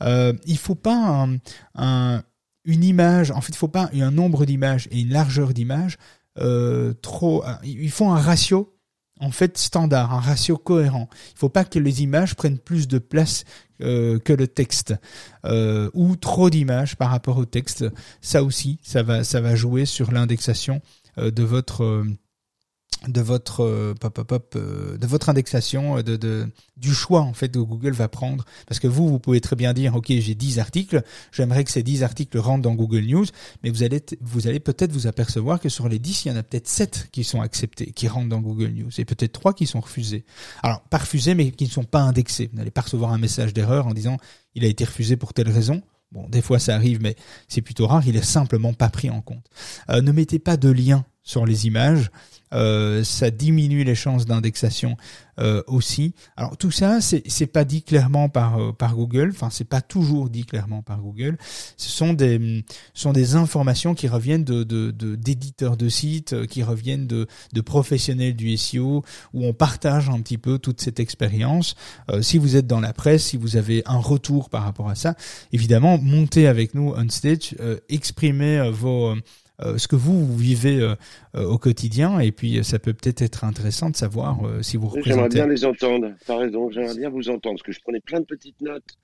[0.02, 1.26] Euh, il faut pas
[1.74, 2.22] un,
[2.66, 3.30] une image.
[3.30, 5.96] En fait, il faut pas un nombre d'images et une largeur d'images
[6.38, 7.42] euh, trop.
[7.64, 8.76] Il faut un ratio
[9.20, 11.08] en fait standard, un ratio cohérent.
[11.34, 13.44] Il faut pas que les images prennent plus de place
[13.80, 14.94] euh, que le texte
[15.46, 17.86] euh, ou trop d'images par rapport au texte.
[18.20, 20.82] Ça aussi, ça va, ça va jouer sur l'indexation
[21.16, 22.04] euh, de votre
[23.08, 27.32] de votre euh, pop, pop, pop, euh, de votre indexation euh, de, du choix en
[27.32, 30.34] fait que Google va prendre parce que vous vous pouvez très bien dire OK, j'ai
[30.34, 31.02] 10 articles,
[31.32, 33.26] j'aimerais que ces 10 articles rentrent dans Google News,
[33.62, 36.36] mais vous allez vous allez peut-être vous apercevoir que sur les 10, il y en
[36.36, 39.66] a peut-être 7 qui sont acceptés, qui rentrent dans Google News et peut-être 3 qui
[39.66, 40.24] sont refusés.
[40.62, 42.50] Alors, pas refusés mais qui ne sont pas indexés.
[42.52, 44.16] Vous n'allez pas recevoir un message d'erreur en disant
[44.54, 45.82] il a été refusé pour telle raison.
[46.12, 47.16] Bon, des fois ça arrive, mais
[47.48, 48.06] c'est plutôt rare.
[48.06, 49.46] Il est simplement pas pris en compte.
[49.88, 52.10] ne mettez pas de lien sur les images.
[52.52, 54.96] Euh, ça diminue les chances d'indexation
[55.38, 56.14] euh, aussi.
[56.36, 59.30] Alors tout ça, c'est pas dit clairement par euh, par Google.
[59.34, 61.38] Enfin, c'est pas toujours dit clairement par Google.
[61.76, 67.06] Ce sont des sont des informations qui reviennent de d'éditeurs de, de, sites, qui reviennent
[67.06, 71.74] de de professionnels du SEO, où on partage un petit peu toute cette expérience.
[72.20, 75.14] si vous êtes dans la presse, si vous avez un retour par rapport à ça,
[75.52, 77.54] évidemment, montez avec nous on stage,
[77.88, 79.20] exprimez vos euh,
[79.76, 80.94] ce que vous, vous vivez euh,
[81.36, 82.20] euh, au quotidien.
[82.20, 85.10] Et puis, ça peut peut-être être intéressant de savoir si vous représentez.
[85.10, 86.12] J'aimerais bien les entendre.
[86.26, 86.70] T'as raison.
[86.70, 88.96] J'aimerais bien vous entendre parce que je prenais plein de petites notes.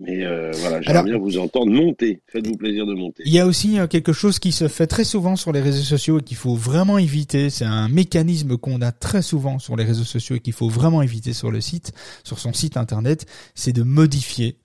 [0.00, 2.22] Mais voilà, j'aimerais bien vous entendre monter.
[2.28, 3.24] Faites-vous plaisir de monter.
[3.26, 6.20] Il y a aussi quelque chose qui se fait très souvent sur les réseaux sociaux
[6.20, 7.50] et qu'il faut vraiment éviter.
[7.50, 11.02] C'est un mécanisme qu'on a très souvent sur les réseaux sociaux et qu'il faut vraiment
[11.02, 14.56] éviter sur le site, sur son site internet, c'est de modifier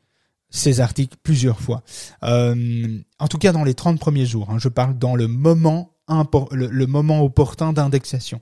[0.53, 1.83] ces articles plusieurs fois.
[2.23, 4.49] Euh, en tout cas dans les 30 premiers jours.
[4.49, 5.89] Hein, je parle dans le moment
[6.51, 8.39] le, moment opportun d'indexation.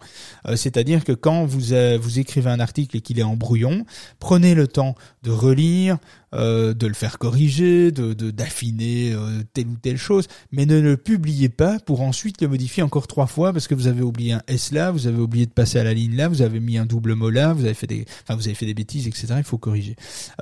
[0.48, 3.86] Euh, c'est-à-dire que quand vous, euh, vous écrivez un article et qu'il est en brouillon,
[4.20, 5.98] prenez le temps de relire,
[6.34, 9.16] euh, de le faire corriger, de d'affiner
[9.54, 13.28] telle ou telle chose, mais ne le publiez pas pour ensuite le modifier encore trois
[13.28, 15.84] fois parce que vous avez oublié un S là, vous avez oublié de passer à
[15.84, 18.36] la ligne là, vous avez mis un double mot là, vous avez fait des, enfin
[18.36, 19.28] vous avez fait des bêtises, etc.
[19.38, 19.96] Il faut corriger.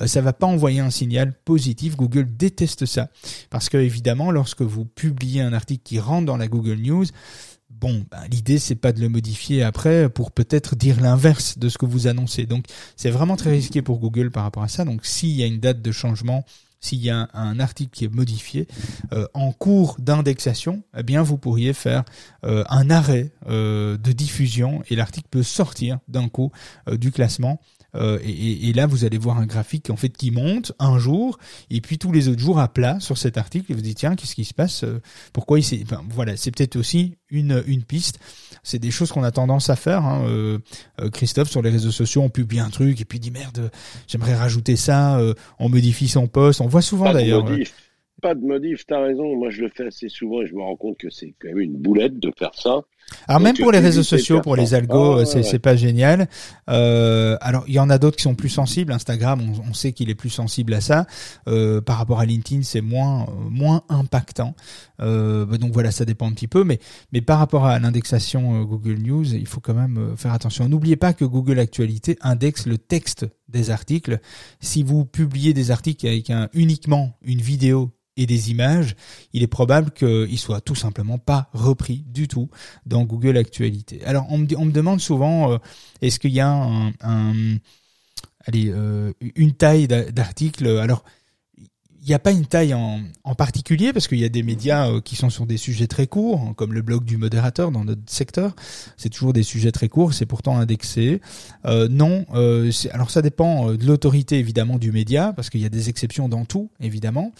[0.05, 1.97] ça va pas envoyer un signal positif.
[1.97, 3.09] Google déteste ça
[3.49, 7.05] parce que évidemment, lorsque vous publiez un article qui rentre dans la Google News,
[7.69, 11.77] bon, ben, l'idée c'est pas de le modifier après pour peut-être dire l'inverse de ce
[11.77, 12.45] que vous annoncez.
[12.45, 14.85] Donc c'est vraiment très risqué pour Google par rapport à ça.
[14.85, 16.45] Donc s'il y a une date de changement
[16.81, 18.67] s'il y a un, article qui est modifié
[19.11, 22.03] euh, en cours d'indexation, eh bien vous pourriez faire
[22.45, 26.51] euh, un arrêt euh, de diffusion et l'article peut sortir d'un coup
[26.91, 27.59] du classement
[27.95, 31.37] euh, et, et, là, vous allez voir un graphique en fait qui monte un jour
[31.69, 33.71] et puis tous les autres jours à plat sur cet article.
[33.71, 34.99] Et vous dites tiens, qu'est-ce qui se passe euh,
[35.33, 38.19] Pourquoi il s'est enfin, Voilà, c'est peut-être aussi une une piste.
[38.63, 40.05] C'est des choses qu'on a tendance à faire.
[40.05, 40.25] Hein.
[40.27, 40.59] Euh,
[41.13, 43.71] Christophe sur les réseaux sociaux, on publie un truc et puis dit merde,
[44.07, 45.19] j'aimerais rajouter ça.
[45.59, 46.61] on modifie son poste.
[46.61, 47.45] On voit souvent d'ailleurs
[48.19, 49.35] pas de modif, t'as raison.
[49.35, 51.59] Moi, je le fais assez souvent et je me rends compte que c'est quand même
[51.59, 52.81] une boulette de faire ça.
[53.27, 56.27] Alors même pour les réseaux sociaux, pour les algos, ah, c'est pas génial.
[56.69, 58.91] Euh, alors il y en a d'autres qui sont plus sensibles.
[58.91, 61.05] Instagram, on, sait qu'il est plus sensible à ça.
[61.47, 64.55] Euh, par rapport à LinkedIn, c'est moins moins impactant.
[65.01, 66.63] Euh, bah, donc voilà, ça dépend un petit peu.
[66.63, 66.79] Mais
[67.11, 70.67] mais par rapport à l'indexation euh, Google News, il faut quand même euh, faire attention.
[70.67, 74.19] N'oubliez pas que Google Actualité indexe le texte des articles.
[74.59, 78.95] Si vous publiez des articles avec un, uniquement une vidéo et des images,
[79.33, 82.49] il est probable qu'il soit tout simplement pas repris du tout
[82.85, 84.01] dans Google Actualité.
[84.05, 85.57] Alors on me, demande souvent, euh,
[86.01, 86.67] est-ce qu'il y a
[87.05, 90.67] euh, une taille d'article?
[90.67, 91.03] Alors
[92.01, 93.01] il n'y a pas une taille en,
[93.37, 96.41] particulier parce qu'il y a des médias euh, qui sont sur des sujets très courts,
[96.41, 98.55] hein, comme le blog du modérateur dans notre secteur.
[98.95, 101.21] C'est toujours des sujets très courts, c'est pourtant indexé.
[101.65, 102.25] Non,
[102.91, 106.45] alors ça dépend de l'autorité évidemment du média, parce qu'il y a des exceptions dans
[106.45, 107.33] tout évidemment.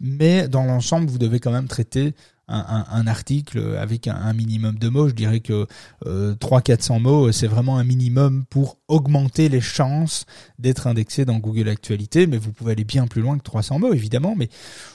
[0.00, 2.14] mais dans l'ensemble, vous devez quand même traiter
[2.48, 5.08] un, un, article avec un, minimum de mots.
[5.08, 5.66] Je dirais que
[6.06, 10.26] euh, 300-400 mots, c'est vraiment un minimum pour augmenter les chances
[10.58, 12.26] d'être indexé dans Google Actualité.
[12.26, 14.34] Mais vous pouvez aller bien plus loin que 300 mots, évidemment.
[14.36, 14.48] Mais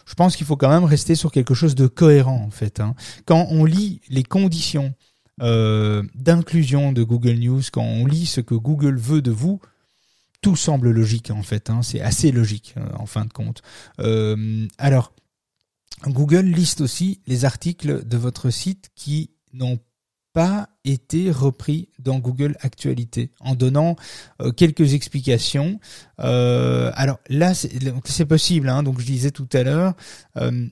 [0.06, 2.80] je pense qu'il faut quand même rester sur quelque chose de cohérent, en fait.
[2.80, 2.96] Hein.
[3.26, 4.94] Quand on lit les conditions
[5.42, 9.60] euh, d'inclusion de Google News, quand on lit ce que Google veut de vous,
[10.42, 11.70] tout semble logique en fait.
[11.70, 11.82] Hein.
[11.82, 13.62] C'est assez logique euh, en fin de compte.
[14.00, 15.14] Euh, alors,
[16.08, 19.80] Google liste aussi les articles de votre site qui n'ont
[20.34, 23.96] pas été repris dans Google Actualité en donnant
[24.42, 25.80] euh, quelques explications.
[26.20, 28.70] Euh, alors là, c'est possible.
[28.70, 29.94] Hein, donc je disais tout à l'heure,
[30.38, 30.68] euh,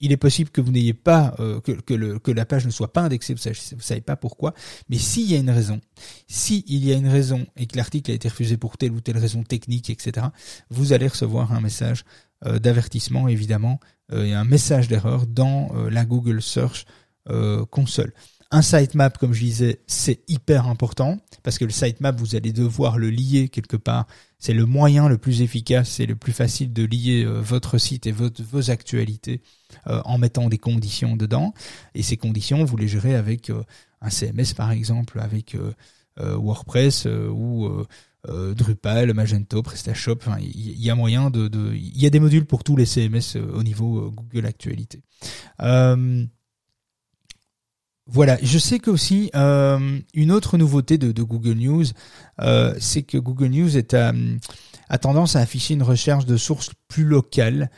[0.00, 3.32] il est possible que vous n'ayez pas que, que, la page ne soit pas indexée.
[3.32, 4.52] Vous savez, vous savez pas pourquoi.
[4.90, 5.80] Mais s'il y a une raison,
[6.26, 9.16] s'il y a une raison et que l'article a été refusé pour telle ou telle
[9.16, 10.26] raison technique, etc.,
[10.68, 13.80] vous allez recevoir un message euh, d'avertissement évidemment
[14.12, 16.86] euh, et un message d'erreur dans euh, la Google Search
[17.70, 18.12] console.
[18.50, 22.98] Un sitemap, comme je disais, c'est hyper important parce que le sitemap, vous allez devoir
[22.98, 24.06] le lier quelque part.
[24.38, 28.12] C'est le moyen le plus efficace et le plus facile de lier votre site et
[28.12, 29.40] vos actualités
[29.86, 31.54] en mettant des conditions dedans.
[31.94, 33.50] Et ces conditions, vous les gérez avec
[34.02, 35.56] un CMS par exemple, avec
[36.18, 37.86] WordPress ou euh,
[38.26, 40.18] Drupal, Magento, PrestaShop.
[40.40, 43.52] il y, a moyen de, il y a des modules pour tous les CMS euh,
[43.54, 45.02] au niveau euh, Google Actualité.
[48.06, 51.84] voilà, je sais que aussi une autre nouveauté de, Google News,
[52.78, 57.70] c'est que Google News est a tendance à afficher une recherche de sources plus locales,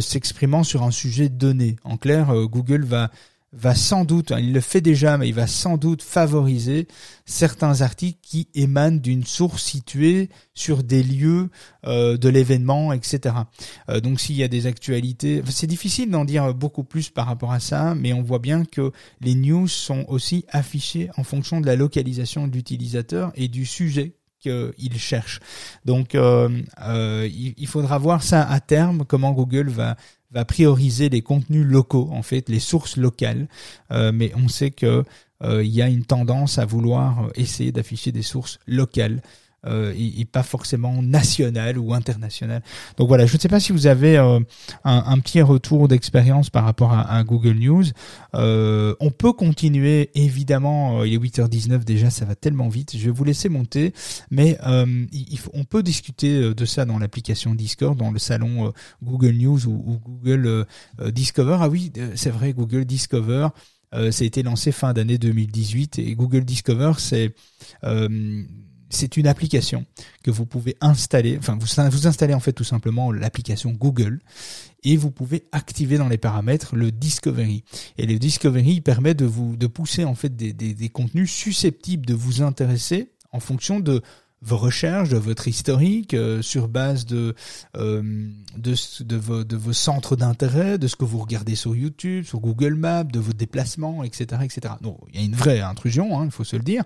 [0.00, 1.76] s'exprimant sur un sujet donné.
[1.84, 3.10] En clair, Google va
[3.56, 6.88] va sans doute, hein, il le fait déjà, mais il va sans doute favoriser
[7.24, 11.50] certains articles qui émanent d'une source située sur des lieux
[11.86, 13.34] euh, de l'événement, etc.
[13.88, 17.52] Euh, donc s'il y a des actualités, c'est difficile d'en dire beaucoup plus par rapport
[17.52, 21.66] à ça, mais on voit bien que les news sont aussi affichées en fonction de
[21.66, 25.40] la localisation de l'utilisateur et du sujet qu'il cherche.
[25.84, 26.50] Donc euh,
[27.30, 29.96] il faudra voir ça à terme, comment Google va
[30.34, 33.48] va prioriser les contenus locaux, en fait, les sources locales.
[33.90, 35.04] Euh, mais on sait que
[35.42, 39.22] euh, il y a une tendance à vouloir essayer d'afficher des sources locales
[39.66, 42.62] euh, et, pas forcément national ou international.
[42.96, 44.40] Donc voilà, je ne sais pas si vous avez euh,
[44.84, 47.84] un, petit retour d'expérience par rapport à, Google News.
[48.34, 52.96] Euh, on peut continuer, évidemment, il est 8h19 déjà, ça va tellement vite.
[52.96, 53.92] Je vais vous laisser monter,
[54.30, 54.58] mais
[55.12, 58.72] il faut, on peut discuter de ça dans l'application Discord, dans le salon
[59.02, 60.66] Google News ou, ou Google
[61.12, 61.58] Discover.
[61.60, 63.48] Ah oui, c'est vrai, Google Discover.
[63.94, 67.32] Euh, ça a été lancé fin d'année 2018 et Google Discover, c'est
[67.84, 68.42] euh,
[68.94, 69.84] c'est une application
[70.22, 71.36] que vous pouvez installer.
[71.38, 74.20] Enfin, vous, installez en fait tout simplement l'application Google
[74.82, 77.64] et vous pouvez activer dans les paramètres le Discovery.
[77.98, 82.42] Et le Discovery permet de vous de pousser en fait des, contenus susceptibles de vous
[82.42, 84.02] intéresser en fonction de
[84.42, 87.34] vos recherches, de votre historique, euh, sur base de,
[87.76, 88.02] euh,
[88.58, 93.18] de vos centres d'intérêt, de ce que vous regardez sur YouTube, sur Google Maps, de
[93.18, 94.42] vos déplacements, etc.
[94.44, 94.74] etc.
[94.82, 96.84] Donc, il y a une vraie intrusion, hein, il faut se le dire.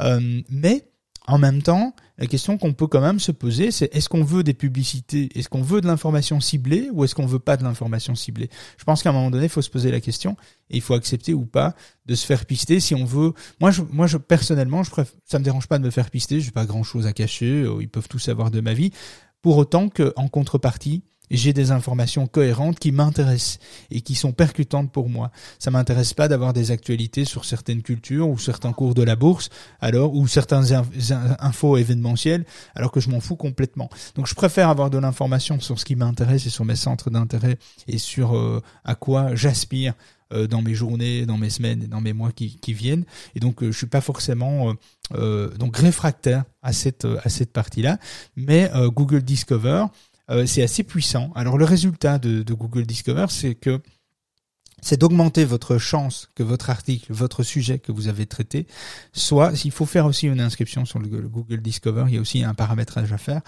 [0.00, 0.88] Euh, mais
[1.26, 4.42] en même temps, la question qu'on peut quand même se poser, c'est est-ce qu'on veut
[4.42, 8.14] des publicités, est-ce qu'on veut de l'information ciblée ou est-ce qu'on veut pas de l'information
[8.14, 8.48] ciblée?
[8.78, 10.36] Je pense qu'à un moment donné, il faut se poser la question
[10.70, 11.74] et il faut accepter ou pas
[12.06, 13.32] de se faire pister si on veut.
[13.60, 16.40] Moi, je, moi, je personnellement, je préfère, ça me dérange pas de me faire pister.
[16.40, 17.62] J'ai pas grand-chose à cacher.
[17.62, 18.92] Euh, ils peuvent tout savoir de ma vie.
[19.42, 23.58] Pour autant qu'en contrepartie, j'ai des informations cohérentes qui m'intéressent
[23.90, 25.30] et qui sont percutantes pour moi.
[25.58, 29.48] Ça m'intéresse pas d'avoir des actualités sur certaines cultures ou certains cours de la bourse,
[29.80, 30.82] alors ou certains
[31.38, 33.90] infos événementiels, alors que je m'en fous complètement.
[34.14, 37.58] Donc je préfère avoir de l'information sur ce qui m'intéresse et sur mes centres d'intérêt
[37.88, 39.94] et sur euh, à quoi j'aspire
[40.32, 43.04] euh, dans mes journées, dans mes semaines dans mes mois qui, viennent.
[43.34, 44.74] Et donc euh, je suis pas forcément
[45.60, 47.98] donc réfractaire à cette à cette partie-là,
[48.34, 49.84] mais Google Discover
[50.30, 51.30] euh, c'est assez puissant.
[51.34, 53.80] Alors le résultat de, Google Discover, c'est que
[54.82, 58.66] c'est d'augmenter votre chance que votre article, votre sujet que vous avez traité,
[59.12, 62.44] soit, il faut faire aussi une inscription sur le, Google Discover, il y a aussi
[62.44, 63.40] un paramétrage à faire.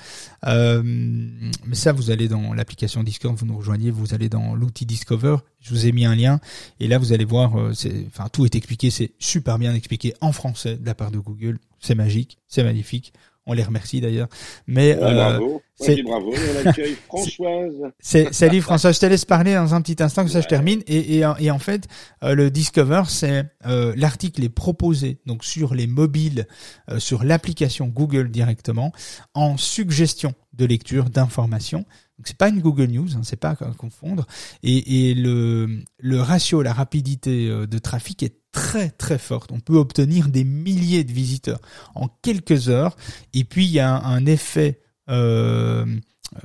[0.46, 4.86] Euh, mais ça, vous allez dans l'application Discover, vous nous rejoignez, vous allez dans l'outil
[4.86, 6.40] Discover, je vous ai mis un lien,
[6.80, 7.72] et là vous allez voir, euh,
[8.06, 11.58] enfin tout est expliqué, c'est super bien expliqué en français de la part de Google,
[11.78, 13.12] c'est magique, c'est magnifique.
[13.48, 14.28] On les remercie d'ailleurs.
[14.66, 15.62] Mais euh, bravo.
[15.74, 16.32] c'est bravo.
[17.06, 17.72] Françoise.
[17.98, 18.94] C'est salut Françoise.
[18.96, 20.82] Je te laisse parler dans un petit instant que ça je termine.
[20.86, 21.88] Et, et, et en fait,
[22.22, 26.46] euh, le Discover, c'est euh, l'article est proposé donc sur les mobiles,
[26.90, 28.92] euh, sur l'application Google directement,
[29.32, 31.86] en suggestion de lecture d'informations.
[32.18, 34.26] Donc c'est pas une Google News, hein, c'est pas à confondre.
[34.62, 39.52] Et, et le, le ratio, la rapidité de trafic est très très forte.
[39.52, 41.60] On peut obtenir des milliers de visiteurs
[41.94, 42.96] en quelques heures.
[43.32, 45.86] Et puis il y a un, effet, euh,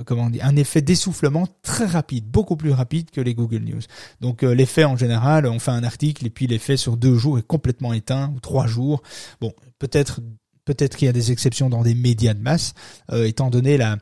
[0.04, 3.82] comment on dit, un effet d'essoufflement très rapide, beaucoup plus rapide que les Google News.
[4.20, 7.38] Donc euh, l'effet en général, on fait un article et puis l'effet sur deux jours
[7.38, 9.02] est complètement éteint ou trois jours.
[9.40, 10.20] Bon, peut-être
[10.64, 12.74] peut-être qu'il y a des exceptions dans des médias de masse,
[13.10, 13.98] euh, étant donné la,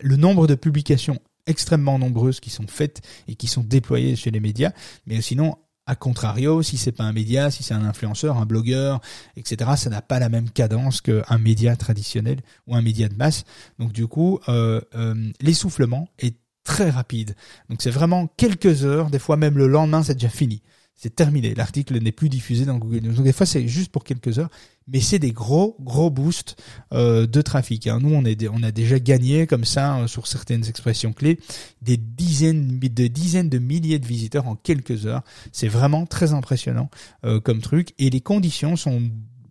[0.00, 4.40] le nombre de publications extrêmement nombreuses qui sont faites et qui sont déployées chez les
[4.40, 4.72] médias.
[5.06, 5.56] Mais sinon,
[5.86, 9.00] a contrario, si c'est pas un média, si c'est un influenceur, un blogueur,
[9.36, 13.44] etc., ça n'a pas la même cadence qu'un média traditionnel ou un média de masse.
[13.78, 17.36] Donc du coup, euh, euh, l'essoufflement est très rapide.
[17.70, 20.62] Donc c'est vraiment quelques heures, des fois même le lendemain, c'est déjà fini
[20.96, 21.54] c'est terminé.
[21.54, 23.12] L'article n'est plus diffusé dans Google News.
[23.12, 24.48] Donc des fois, c'est juste pour quelques heures,
[24.88, 26.56] mais c'est des gros, gros boosts
[26.92, 27.86] euh, de trafic.
[27.86, 27.98] Hein.
[28.00, 31.40] Nous, on, a déjà gagné comme ça euh, sur certaines expressions clés
[31.82, 35.22] des dizaines, de dizaines de milliers de visiteurs en quelques heures.
[35.52, 36.90] C'est vraiment très impressionnant
[37.24, 37.94] euh, comme truc.
[37.98, 39.02] Et les conditions sont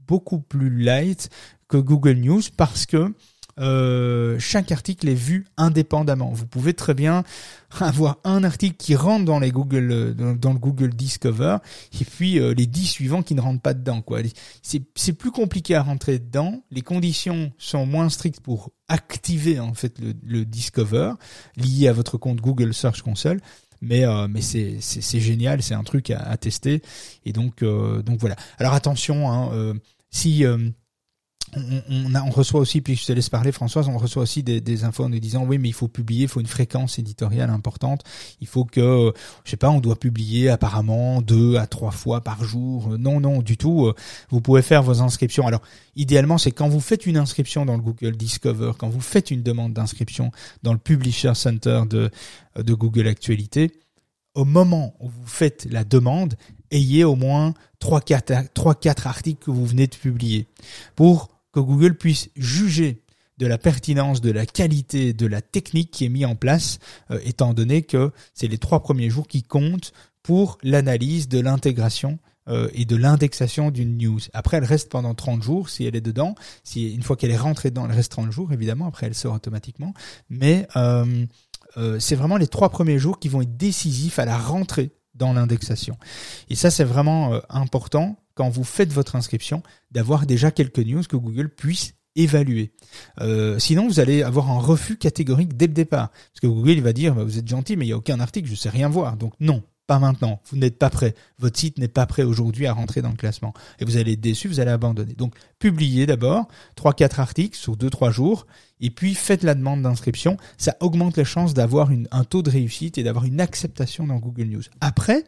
[0.07, 1.29] beaucoup plus light
[1.67, 3.13] que Google News parce que
[3.57, 6.31] euh, chaque article est vu indépendamment.
[6.33, 7.23] Vous pouvez très bien
[7.79, 11.57] avoir un article qui rentre dans les Google euh, dans, le Google Discover
[11.99, 14.19] et puis euh, les dix suivants qui ne rentrent pas dedans quoi.
[14.61, 19.99] C'est plus compliqué à rentrer dedans, les conditions sont moins strictes pour activer en fait
[19.99, 21.13] le, Discover
[21.55, 23.39] lié à votre compte Google Search Console
[23.81, 26.81] mais mais c'est génial, c'est un truc à, tester
[27.25, 28.35] et donc donc voilà.
[28.57, 29.75] Alors attention hein,
[30.09, 30.43] si
[31.55, 35.03] on, on, reçoit aussi, puis je te laisse parler Françoise, on reçoit aussi des, infos
[35.03, 38.03] en nous disant oui mais il faut publier, il faut une fréquence éditoriale importante,
[38.41, 42.43] il faut que, je sais pas, on doit publier apparemment deux à trois fois par
[42.43, 42.97] jour.
[42.97, 43.91] Non, non, du tout.
[44.29, 45.47] Vous pouvez faire vos inscriptions.
[45.47, 45.61] Alors
[45.95, 49.43] idéalement c'est quand vous faites une inscription dans le Google Discover, quand vous faites une
[49.43, 50.31] demande d'inscription
[50.63, 52.09] dans le Publisher Center de,
[52.57, 53.71] de Google Actualité,
[54.33, 56.35] au moment où vous faites la demande,
[56.71, 60.47] ayez au moins 3-4 trois, quatre articles que vous venez de publier
[60.95, 63.01] pour que Google puisse juger
[63.37, 66.79] de la pertinence, de la qualité, de la technique qui est mise en place,
[67.11, 72.19] euh, étant donné que c'est les trois premiers jours qui comptent pour l'analyse de l'intégration
[72.49, 74.19] euh, et de l'indexation d'une news.
[74.33, 76.35] Après, elle reste pendant 30 jours si elle est dedans.
[76.75, 78.87] Une fois qu'elle est rentrée dedans, elle reste 30 jours, évidemment.
[78.87, 79.93] Après, elle sort automatiquement.
[80.29, 81.25] Mais euh,
[81.99, 85.97] c'est vraiment les trois premiers jours qui vont être décisifs à la rentrée dans l'indexation.
[86.49, 91.15] Et ça, c'est vraiment important quand vous faites votre inscription, d'avoir déjà quelques news que
[91.15, 92.71] Google puisse évaluer.
[93.21, 96.09] Euh, sinon, vous allez avoir un refus catégorique dès le départ.
[96.09, 98.47] Parce que Google va dire, bah, vous êtes gentil, mais il n'y a aucun article,
[98.47, 99.17] je ne sais rien voir.
[99.17, 100.41] Donc non, pas maintenant.
[100.49, 101.13] Vous n'êtes pas prêt.
[101.39, 103.53] Votre site n'est pas prêt aujourd'hui à rentrer dans le classement.
[103.79, 105.13] Et vous allez être déçu, vous allez abandonner.
[105.13, 108.47] Donc, publiez d'abord trois, quatre articles sur deux, trois jours.
[108.79, 110.37] Et puis, faites la demande d'inscription.
[110.57, 114.45] Ça augmente les chances d'avoir un taux de réussite et d'avoir une acceptation dans Google
[114.45, 114.63] News.
[114.81, 115.23] Après,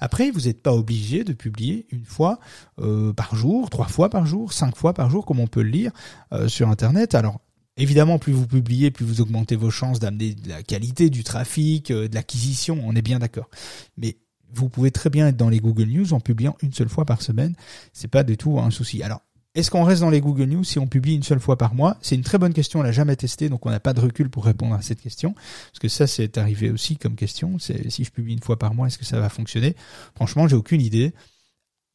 [0.00, 2.38] après, vous n'êtes pas obligé de publier une fois
[2.80, 5.70] euh, par jour, trois fois par jour, cinq fois par jour, comme on peut le
[5.70, 5.92] lire
[6.32, 7.14] euh, sur Internet.
[7.14, 7.40] Alors,
[7.76, 11.90] évidemment, plus vous publiez, plus vous augmentez vos chances d'amener de la qualité, du trafic,
[11.90, 13.50] euh, de l'acquisition, on est bien d'accord.
[13.96, 14.18] Mais
[14.52, 17.22] vous pouvez très bien être dans les Google News en publiant une seule fois par
[17.22, 17.54] semaine.
[17.92, 19.02] C'est pas du tout un souci.
[19.02, 19.22] Alors,
[19.56, 21.96] est-ce qu'on reste dans les Google News si on publie une seule fois par mois?
[22.02, 24.28] C'est une très bonne question, on l'a jamais testé, donc on n'a pas de recul
[24.28, 25.32] pour répondre à cette question.
[25.32, 27.58] Parce que ça, c'est arrivé aussi comme question.
[27.58, 29.74] Si je publie une fois par mois, est-ce que ça va fonctionner?
[30.14, 31.14] Franchement, j'ai aucune idée.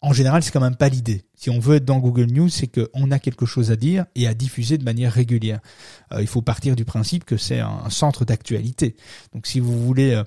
[0.01, 1.25] En général, c'est quand même pas l'idée.
[1.35, 4.27] Si on veut être dans Google News, c'est qu'on a quelque chose à dire et
[4.27, 5.59] à diffuser de manière régulière.
[6.13, 8.95] Euh, il faut partir du principe que c'est un, centre d'actualité.
[9.33, 10.23] Donc, si vous voulez euh,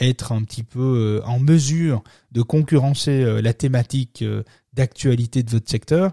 [0.00, 4.24] être un petit peu euh, en mesure de concurrencer la thématique
[4.72, 6.12] d'actualité de votre secteur,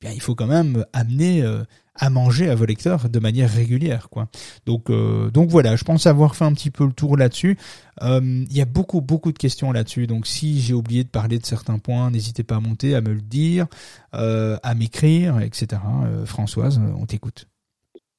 [0.00, 1.62] bien, il faut quand même amener euh,
[1.94, 4.28] à manger à vos lecteurs de manière régulière, quoi.
[4.66, 7.56] Donc, euh, donc voilà, je pense avoir fait un petit peu le tour là-dessus.
[8.02, 10.06] Euh, il y a beaucoup, beaucoup de questions là-dessus.
[10.06, 13.12] Donc, si j'ai oublié de parler de certains points, n'hésitez pas à monter, à me
[13.12, 13.66] le dire,
[14.12, 15.80] à m'écrire, etc.
[16.24, 17.46] Françoise, on t'écoute.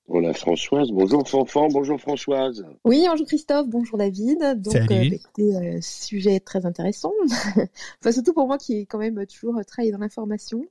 [0.10, 2.66] Voilà Françoise, bonjour Fanfan, bonjour Françoise.
[2.86, 4.40] Oui, bonjour Christophe, bonjour David.
[4.62, 5.16] Donc, Salut.
[5.16, 7.12] écoutez, sujet très intéressant.
[7.28, 10.64] enfin, surtout pour moi qui est quand même toujours travaillé dans l'information.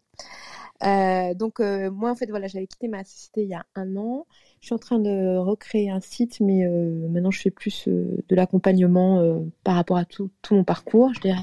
[0.83, 3.97] Euh, donc euh, moi en fait voilà j'avais quitté ma société il y a un
[3.97, 4.27] an.
[4.61, 8.35] Je suis en train de recréer un site, mais euh, maintenant je fais plus de
[8.35, 11.39] l'accompagnement par rapport à tout, mon parcours, je dirais,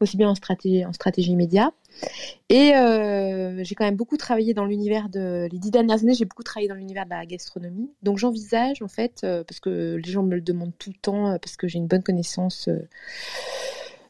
[0.00, 1.72] aussi bien en stratégie en stratégie média.
[2.48, 2.72] Et
[3.64, 6.68] j'ai quand même beaucoup travaillé dans l'univers de les dix dernières années, j'ai beaucoup travaillé
[6.68, 7.90] dans l'univers de la gastronomie.
[8.02, 11.56] Donc j'envisage en fait parce que les gens me le demandent tout le temps parce
[11.56, 12.68] que j'ai une bonne connaissance.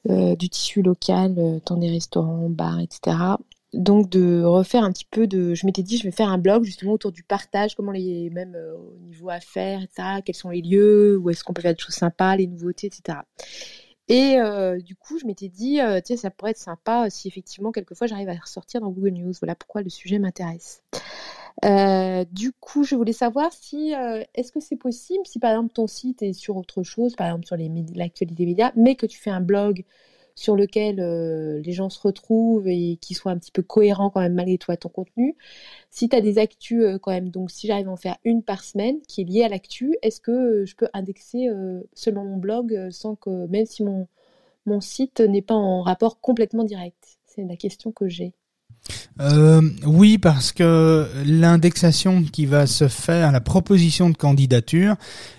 [0.06, 3.36] du tissu local, tant des restaurants, bars, etc
[3.74, 6.64] donc de refaire un petit peu de je m'étais dit je vais faire un blog
[6.64, 10.62] justement autour du partage comment les même euh, au niveau affaires etc quels sont les
[10.62, 13.18] lieux où est-ce qu'on peut faire des choses sympas les nouveautés etc
[14.08, 17.72] et euh, du coup je m'étais dit euh, tiens ça pourrait être sympa si effectivement
[17.72, 19.32] quelquefois j'arrive à ressortir dans Google News.
[19.40, 20.82] Voilà pourquoi le sujet m'intéresse.
[21.62, 23.94] Du coup je voulais savoir si
[24.34, 27.46] est-ce que c'est possible si par exemple ton site est sur autre chose par exemple
[27.46, 27.56] sur
[27.94, 29.84] l'actualité média mais que tu fais un blog
[30.34, 34.20] sur lequel euh, les gens se retrouvent et qui soit un petit peu cohérent quand
[34.20, 35.36] même malgré toi ton contenu.
[35.90, 38.42] Si tu as des actus euh, quand même, donc si j'arrive à en faire une
[38.42, 41.48] par semaine qui est liée à l'actu, est-ce que euh, je peux indexer
[41.94, 44.08] seulement mon blog sans que, même si mon,
[44.66, 47.18] mon site n'est pas en rapport complètement direct?
[47.26, 48.32] C'est la question que j'ai.
[49.20, 54.96] Euh, oui, parce que l'indexation qui va se faire, la proposition de candidature,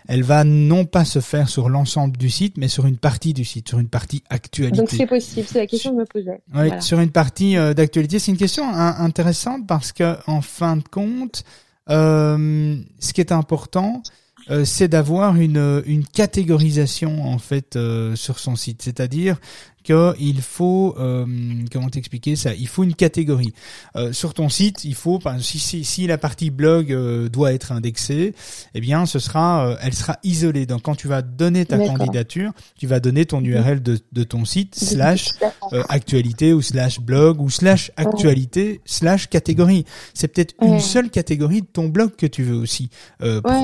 [0.08, 3.46] elle va non pas se faire sur l'ensemble du site, mais sur une partie du
[3.46, 4.78] site, sur une partie actualité.
[4.78, 6.42] Donc c'est possible, c'est la question que je me posais.
[6.56, 8.20] Oui, sur une partie euh, d'actualité.
[8.20, 11.44] C'est une question intéressante parce que en fin de compte,
[11.90, 14.02] euh, ce qui est important,
[14.50, 17.78] euh, c'est d'avoir une, une catégorisation en fait
[18.16, 19.38] sur son site, c'est-à-dire
[19.86, 21.26] qu'il faut euh,
[21.72, 22.54] comment t'expliquer ça?
[22.54, 23.54] Il faut une catégorie
[23.96, 24.84] euh, sur ton site.
[24.84, 28.34] Il faut si, si, si la partie blog euh, doit être indexée,
[28.74, 30.66] eh bien ce sera euh, elle sera isolée.
[30.66, 34.44] Donc quand tu vas donner ta candidature, tu vas donner ton URL de, de ton
[34.44, 35.30] site slash
[35.72, 39.86] euh, actualité ou slash blog ou slash actualité slash catégorie.
[40.14, 42.90] C'est peut-être une seule catégorie de ton blog que tu veux aussi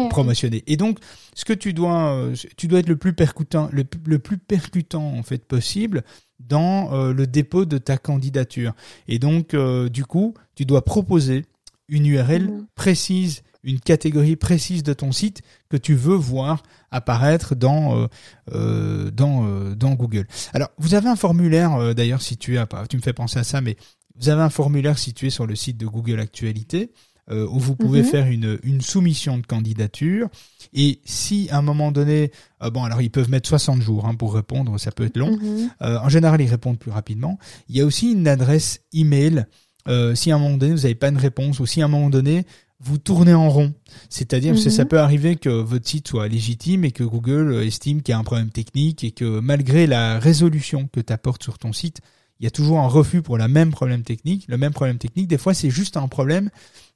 [0.09, 0.63] promotionner.
[0.67, 0.99] Et donc
[1.33, 5.23] ce que tu dois, euh, tu dois être le plus percutant, le, plus percutant en
[5.23, 6.03] fait possible
[6.47, 8.73] dans euh, le dépôt de ta candidature.
[9.07, 11.45] Et donc, euh, du coup, tu dois proposer
[11.87, 12.65] une URL mhm.
[12.75, 18.07] précise, une catégorie précise de ton site que tu veux voir apparaître dans
[18.47, 20.27] dans dans Google.
[20.53, 23.77] Alors, vous avez un formulaire d'ailleurs situé à tu me fais penser à ça, mais
[24.15, 26.91] vous avez un formulaire situé sur le site de Google Actualité
[27.29, 28.07] euh, où vous pouvez mhm.
[28.07, 30.27] faire une, une soumission de candidature.
[30.73, 32.31] Et si à un moment donné,
[32.63, 35.37] euh, bon alors ils peuvent mettre 60 jours hein, pour répondre, ça peut être long.
[35.37, 35.69] Mhm.
[35.81, 37.37] Euh, en général, ils répondent plus rapidement.
[37.69, 39.45] Il y a aussi une adresse email.
[39.87, 41.87] Euh, si à un moment donné vous n'avez pas une réponse, ou si à un
[41.87, 42.45] moment donné
[42.83, 43.73] vous tournez en rond.
[44.09, 44.89] C'est-à-dire que ça mhm.
[44.89, 48.23] peut arriver que votre site soit légitime et que Google estime qu'il y a un
[48.23, 52.01] problème technique et que malgré la résolution que tu apportes sur ton site,
[52.39, 54.45] il y a toujours un refus pour la même problème technique.
[54.47, 56.49] Le même problème technique, des fois, c'est juste un problème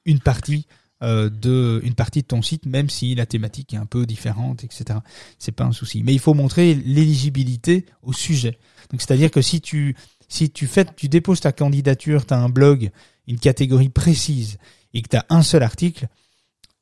[0.05, 0.67] une partie
[1.03, 4.63] euh, de une partie de ton site, même si la thématique est un peu différente,
[4.63, 4.99] etc.
[5.39, 6.03] C'est pas un souci.
[6.03, 8.57] Mais il faut montrer l'éligibilité au sujet.
[8.91, 9.97] Donc c'est-à-dire que si tu
[10.27, 12.91] si tu fais tu déposes ta candidature, tu as un blog,
[13.27, 14.57] une catégorie précise
[14.93, 16.07] et que tu as un seul article,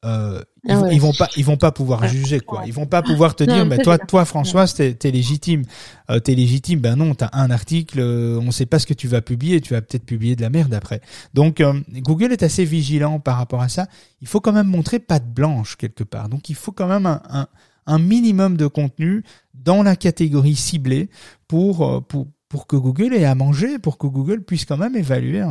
[0.06, 2.64] euh, ah ils, vont pas, ils vont pas pouvoir juger quoi.
[2.66, 5.64] Ils vont pas pouvoir te dire, mais toi, toi Françoise, t'es es légitime,
[6.10, 6.80] euh, t'es légitime.
[6.80, 9.74] Ben non, t'as un article, euh, on sait pas ce que tu vas publier, tu
[9.74, 11.02] vas peut-être publier de la merde après.
[11.34, 13.88] Donc euh, Google est assez vigilant par rapport à ça.
[14.22, 16.28] Il faut quand même montrer patte blanche quelque part.
[16.28, 17.48] Donc il faut quand même un, un,
[17.86, 19.24] un minimum de contenu
[19.54, 21.10] dans la catégorie ciblée
[21.48, 24.96] pour euh, pour pour que Google ait à manger, pour que Google puisse quand même
[24.96, 25.44] évaluer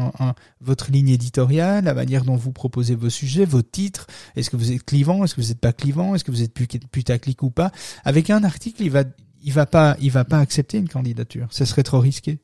[0.61, 4.07] votre ligne éditoriale, la manière dont vous proposez vos sujets, vos titres.
[4.37, 6.55] Est-ce que vous êtes clivant, est-ce que vous n'êtes pas clivant, est-ce que vous êtes
[6.55, 7.73] putaclic ou pas?
[8.05, 9.03] Avec un article, il va,
[9.43, 11.49] il va pas, il va pas accepter une candidature.
[11.51, 12.39] Ce serait trop risqué.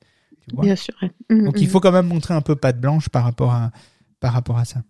[0.52, 0.94] Bien sûr.
[1.30, 3.70] Donc il faut quand même montrer un peu patte blanche par rapport à,
[4.18, 4.82] par rapport à ça.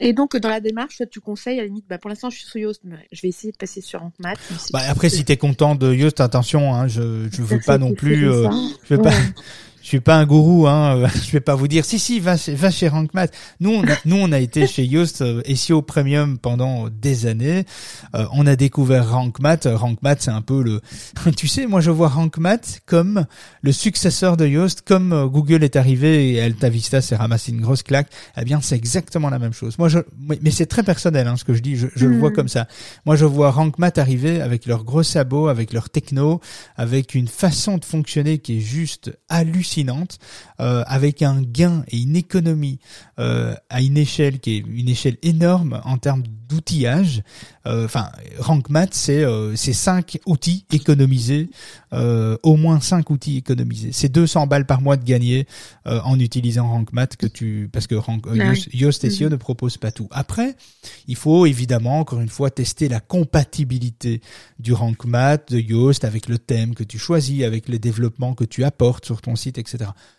[0.00, 2.46] Et donc, dans la démarche, tu conseilles, à la limite, bah, pour l'instant, je suis
[2.46, 4.38] sur Yoast, mais je vais essayer de passer sur AnkMath.
[4.72, 7.94] Bah, après, si tu es content de Yoast, attention, hein, je je veux pas non
[7.94, 8.48] plus, euh,
[8.88, 9.12] je veux pas,
[9.88, 11.08] suis pas un gourou, hein.
[11.24, 13.32] Je vais pas vous dire si si va va chez RankMath.
[13.60, 17.64] Nous on a, nous on a été chez Yoast euh, SEO Premium pendant des années.
[18.14, 19.66] Euh, on a découvert RankMath.
[19.66, 20.82] RankMath c'est un peu le,
[21.36, 23.24] tu sais, moi je vois RankMath comme
[23.62, 27.62] le successeur de Yoast, comme euh, Google est arrivé et Alta Vista s'est ramassé une
[27.62, 28.08] grosse claque.
[28.36, 29.78] Eh bien c'est exactement la même chose.
[29.78, 31.76] Moi je, mais c'est très personnel hein, ce que je dis.
[31.76, 32.34] Je, je le vois mm.
[32.34, 32.68] comme ça.
[33.06, 36.42] Moi je vois RankMath arriver avec leurs gros sabots, avec leur techno,
[36.76, 39.77] avec une façon de fonctionner qui est juste hallucinante
[40.60, 42.78] euh, avec un gain et une économie
[43.18, 47.22] euh, à une échelle qui est une échelle énorme en termes d'outillage.
[47.66, 48.08] Euh, enfin,
[48.38, 49.24] RankMath, c'est
[49.54, 51.50] c'est cinq outils économisés,
[51.92, 53.90] au moins cinq outils économisés.
[53.92, 55.46] C'est 200 balles par mois de gagner
[55.84, 58.26] en utilisant RankMath que tu parce que Rank,
[58.72, 59.32] Yoast, SEO mhm.
[59.32, 60.08] ne propose pas tout.
[60.10, 60.56] Après,
[61.06, 64.22] il faut évidemment encore une fois tester la compatibilité
[64.58, 68.64] du RankMath de Yoast avec le thème que tu choisis, avec les développements que tu
[68.64, 69.67] apportes sur ton site, etc.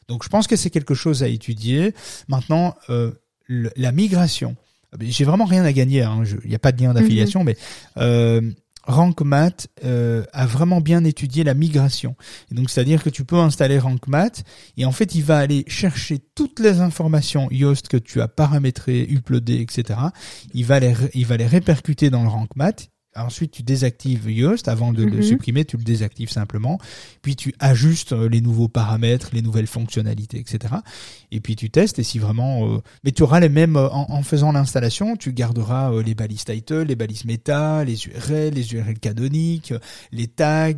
[0.08, 1.94] Donc je pense que c'est quelque chose à étudier.
[2.28, 3.12] Maintenant, euh,
[3.48, 4.56] la migration,
[5.00, 6.04] j'ai vraiment rien à gagner.
[6.04, 6.24] Hein.
[6.44, 7.46] Il n'y a pas de lien d'affiliation, mhm.
[7.46, 7.58] mais
[7.98, 8.42] euh,
[8.84, 12.16] RankMath euh, a vraiment bien étudié la migration.
[12.52, 14.44] Et donc, c'est-à-dire que tu peux installer RankMath
[14.78, 19.06] et en fait, il va aller chercher toutes les informations Yoast que tu as paramétrées,
[19.10, 20.00] uploadées, etc.
[20.54, 22.90] Il va les, il va les répercuter dans le RankMath
[23.20, 24.68] Ensuite, tu désactives Yoast.
[24.68, 25.24] Avant de le mhm.
[25.24, 26.80] supprimer, tu le désactives simplement.
[27.22, 30.76] Puis tu ajustes euh, les nouveaux paramètres, les nouvelles fonctionnalités, etc.
[31.32, 32.00] Et puis tu testes.
[32.00, 35.92] Et si vraiment, euh, mais tu auras les mêmes euh, en, faisant l'installation, tu garderas
[36.02, 39.74] les balises title, les balises méta, les URL, les URL canoniques,
[40.12, 40.74] les tags,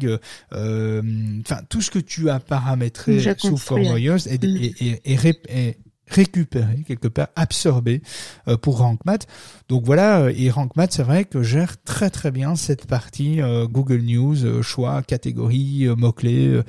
[0.51, 5.77] enfin tout ce que tu as paramétré sous forme Yoast est, est,
[6.11, 8.01] récupéré quelque part, absorbé
[8.47, 9.27] euh, pour RankMath.
[9.69, 13.67] Donc voilà, euh, et RankMath, c'est vrai que gère très très bien cette partie euh,
[13.67, 16.61] Google News, choix, catégorie, mots-clés,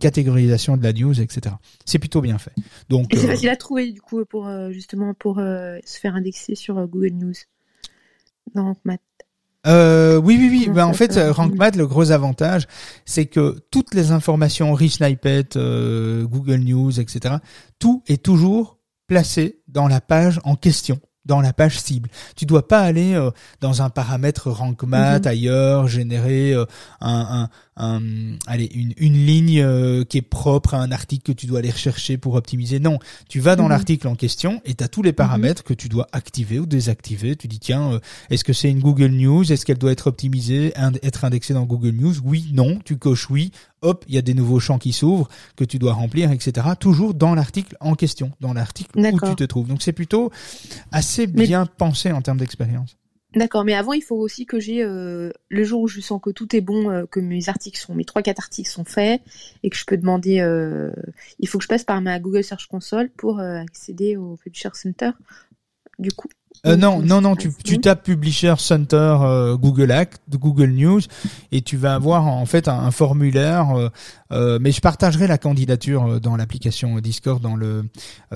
[0.00, 1.56] catégorisation de la news, etc.
[1.84, 2.52] C'est plutôt bien fait.
[2.88, 6.74] Donc, et c'est facile à trouver du coup pour justement pour se faire indexer sur
[6.86, 7.34] Google News
[8.54, 9.00] dans RankMath.
[9.66, 10.72] Euh, oui, oui, oui.
[10.72, 12.66] Ben, en fait, RankMath, le gros avantage,
[13.04, 17.36] c'est que toutes les informations, Snippet, euh, Google News, etc.,
[17.78, 22.10] tout est toujours placé dans la page en question dans la page cible.
[22.36, 25.30] Tu dois pas aller euh, dans un paramètre rank math mhm.
[25.30, 26.64] ailleurs, générer euh,
[27.00, 28.00] un, un, un,
[28.46, 31.70] allez, une, une ligne euh, qui est propre à un article que tu dois aller
[31.70, 32.80] rechercher pour optimiser.
[32.80, 32.98] Non,
[33.28, 33.70] tu vas dans mhm.
[33.70, 35.16] l'article en question et tu as tous les mhm.
[35.16, 37.36] paramètres que tu dois activer ou désactiver.
[37.36, 38.00] Tu dis tiens,
[38.30, 39.50] est-ce que c'est une Google News?
[39.50, 42.14] Est-ce qu'elle doit être optimisée, être indexée dans Google News?
[42.24, 42.78] Oui, non.
[42.84, 43.52] Tu coches oui
[43.82, 46.68] hop, il y a des nouveaux champs qui s'ouvrent que tu dois remplir, etc.
[46.78, 49.68] Toujours dans l'article en question, dans l'article où tu te trouves.
[49.68, 50.30] Donc c'est plutôt
[50.90, 52.96] assez bien pensé en termes d'expérience.
[53.34, 56.30] D'accord, mais avant il faut aussi que j'ai euh, le jour où je sens que
[56.30, 59.22] tout est bon, euh, que mes articles sont, mes trois quatre articles sont faits
[59.62, 60.90] et que je peux demander, euh,
[61.38, 65.12] il faut que je passe par ma Google Search Console pour accéder au Publisher Center.
[65.98, 66.28] Du coup.
[66.64, 71.00] Euh, non, non, non, tu, tu tapes Publisher Center euh, Google Act, Google News,
[71.50, 73.70] et tu vas avoir en fait un, formulaire.
[73.70, 73.88] Euh,
[74.30, 77.84] euh, mais je partagerai la candidature dans l'application Discord, dans le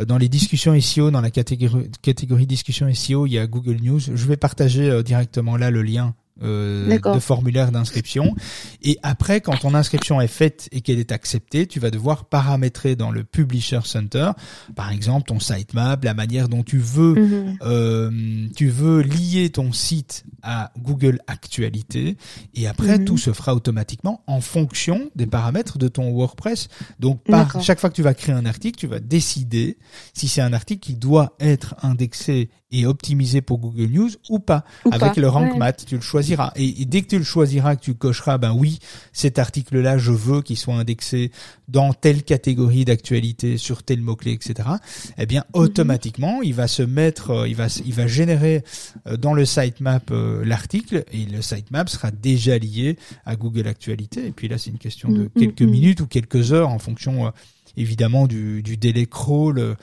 [0.06, 4.00] dans les discussions SEO, dans la catégorie catégorie discussion SEO, il y a Google News.
[4.00, 8.34] Je vais partager directement là le lien euh, de formulaire d'inscription.
[8.82, 12.94] Et après, quand ton inscription est faite et qu'elle est acceptée, tu vas devoir paramétrer
[12.94, 14.32] dans le Publisher Center,
[14.74, 17.58] par exemple, ton sitemap, la manière dont tu veux, mhm.
[17.62, 22.16] euh, tu veux lier ton site à Google Actualité.
[22.54, 23.04] Et après, mhm.
[23.06, 26.68] tout se fera automatiquement en fonction des paramètres de ton WordPress.
[27.00, 29.78] Donc, par chaque fois que tu vas créer un article, tu vas décider
[30.12, 34.64] si c'est un article qui doit être indexé et optimisé pour Google News ou pas.
[34.90, 36.52] Avec le rank mat, tu le choisiras.
[36.56, 38.80] Et, dès que tu le choisiras, que tu cocheras, ben oui,
[39.12, 41.30] cet article-là, je veux qu'il soit indexé
[41.68, 44.68] dans telle catégorie d'actualité, sur tel mot-clé, etc.
[45.16, 45.62] Eh bien, mhm.
[45.62, 48.64] automatiquement, il va se mettre, euh, il va, il va générer
[49.06, 54.26] euh, dans le sitemap euh, l'article et le sitemap sera déjà lié à Google Actualité.
[54.26, 56.78] Et puis là, c'est une question de mhm, quelques mhm, minutes ou quelques heures en
[56.78, 57.32] fonction,
[57.76, 59.76] évidemment, du, du délai crawl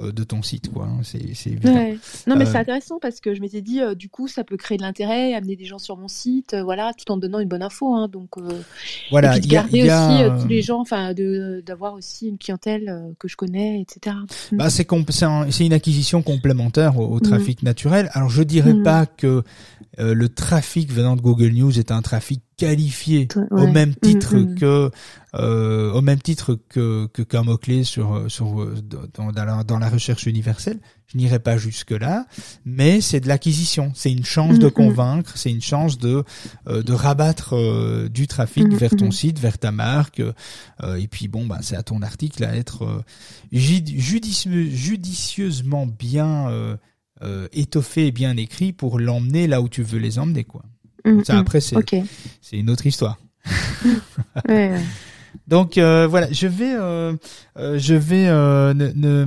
[0.00, 1.18] de ton site quoi hein, c'est
[2.26, 4.56] non mais c'est euh, intéressant parce que je m'étais dit euh, du coup ça peut
[4.56, 7.62] créer de l'intérêt amener des gens sur mon site voilà tout en donnant une bonne
[7.62, 8.36] info hein, donc
[9.10, 13.14] voilà et puis de garder aussi tous les gens enfin de d'avoir aussi une clientèle
[13.18, 14.16] que je connais etc
[14.52, 14.56] mm.
[14.56, 14.86] bah c'est
[15.50, 17.20] c'est une acquisition complémentaire au, mm.
[17.20, 18.82] trafic naturel alors je dirais mm.
[18.82, 19.42] pas que
[19.98, 24.90] le trafic venant de Google News est un trafic qualifié au même titre que
[25.34, 29.88] euh, au même titre que qu'un mot clé sur sur dans, dans, la, dans la
[29.88, 30.78] recherche universelle.
[31.06, 32.26] Je n'irai pas jusque là,
[32.64, 36.22] mais c'est de l'acquisition, c'est une chance de convaincre, c'est une chance de
[36.68, 40.20] euh, de rabattre euh, du trafic vers ton site, vers ta marque.
[40.20, 43.02] Euh, et puis bon, bah c'est à ton article à être
[43.50, 46.76] judicieusement bien
[47.52, 50.62] étoffé et bien écrit pour l'emmener là où tu veux les emmener quoi.
[51.24, 51.76] Ça après c'est
[52.40, 53.18] c'est une autre histoire.
[54.48, 54.80] ouais, ouais.
[55.46, 57.14] Donc euh, voilà, je vais, euh,
[57.58, 59.26] euh, je vais ne, ne,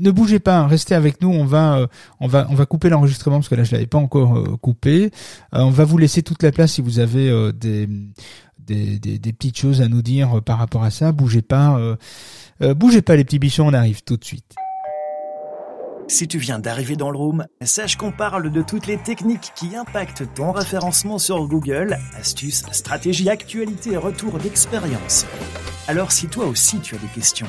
[0.00, 1.28] ne, bougez pas, hein, restez avec nous.
[1.28, 1.86] On va,
[2.20, 5.10] on va, on va couper l'enregistrement parce que là je l'avais pas encore coupé.
[5.52, 7.86] on va vous laisser toute la place si vous avez des,
[8.58, 11.12] des, des, des, petites choses à nous dire par rapport à ça.
[11.12, 11.78] Bougez pas,
[12.60, 14.54] bougez pas les petits bichons, on arrive tout de suite.
[16.08, 19.74] Si tu viens d'arriver dans le room, sache qu'on parle de toutes les techniques qui
[19.74, 25.26] impactent ton référencement sur Google, astuces, stratégies, actualités et retours d'expérience.
[25.88, 27.48] Alors si toi aussi tu as des questions,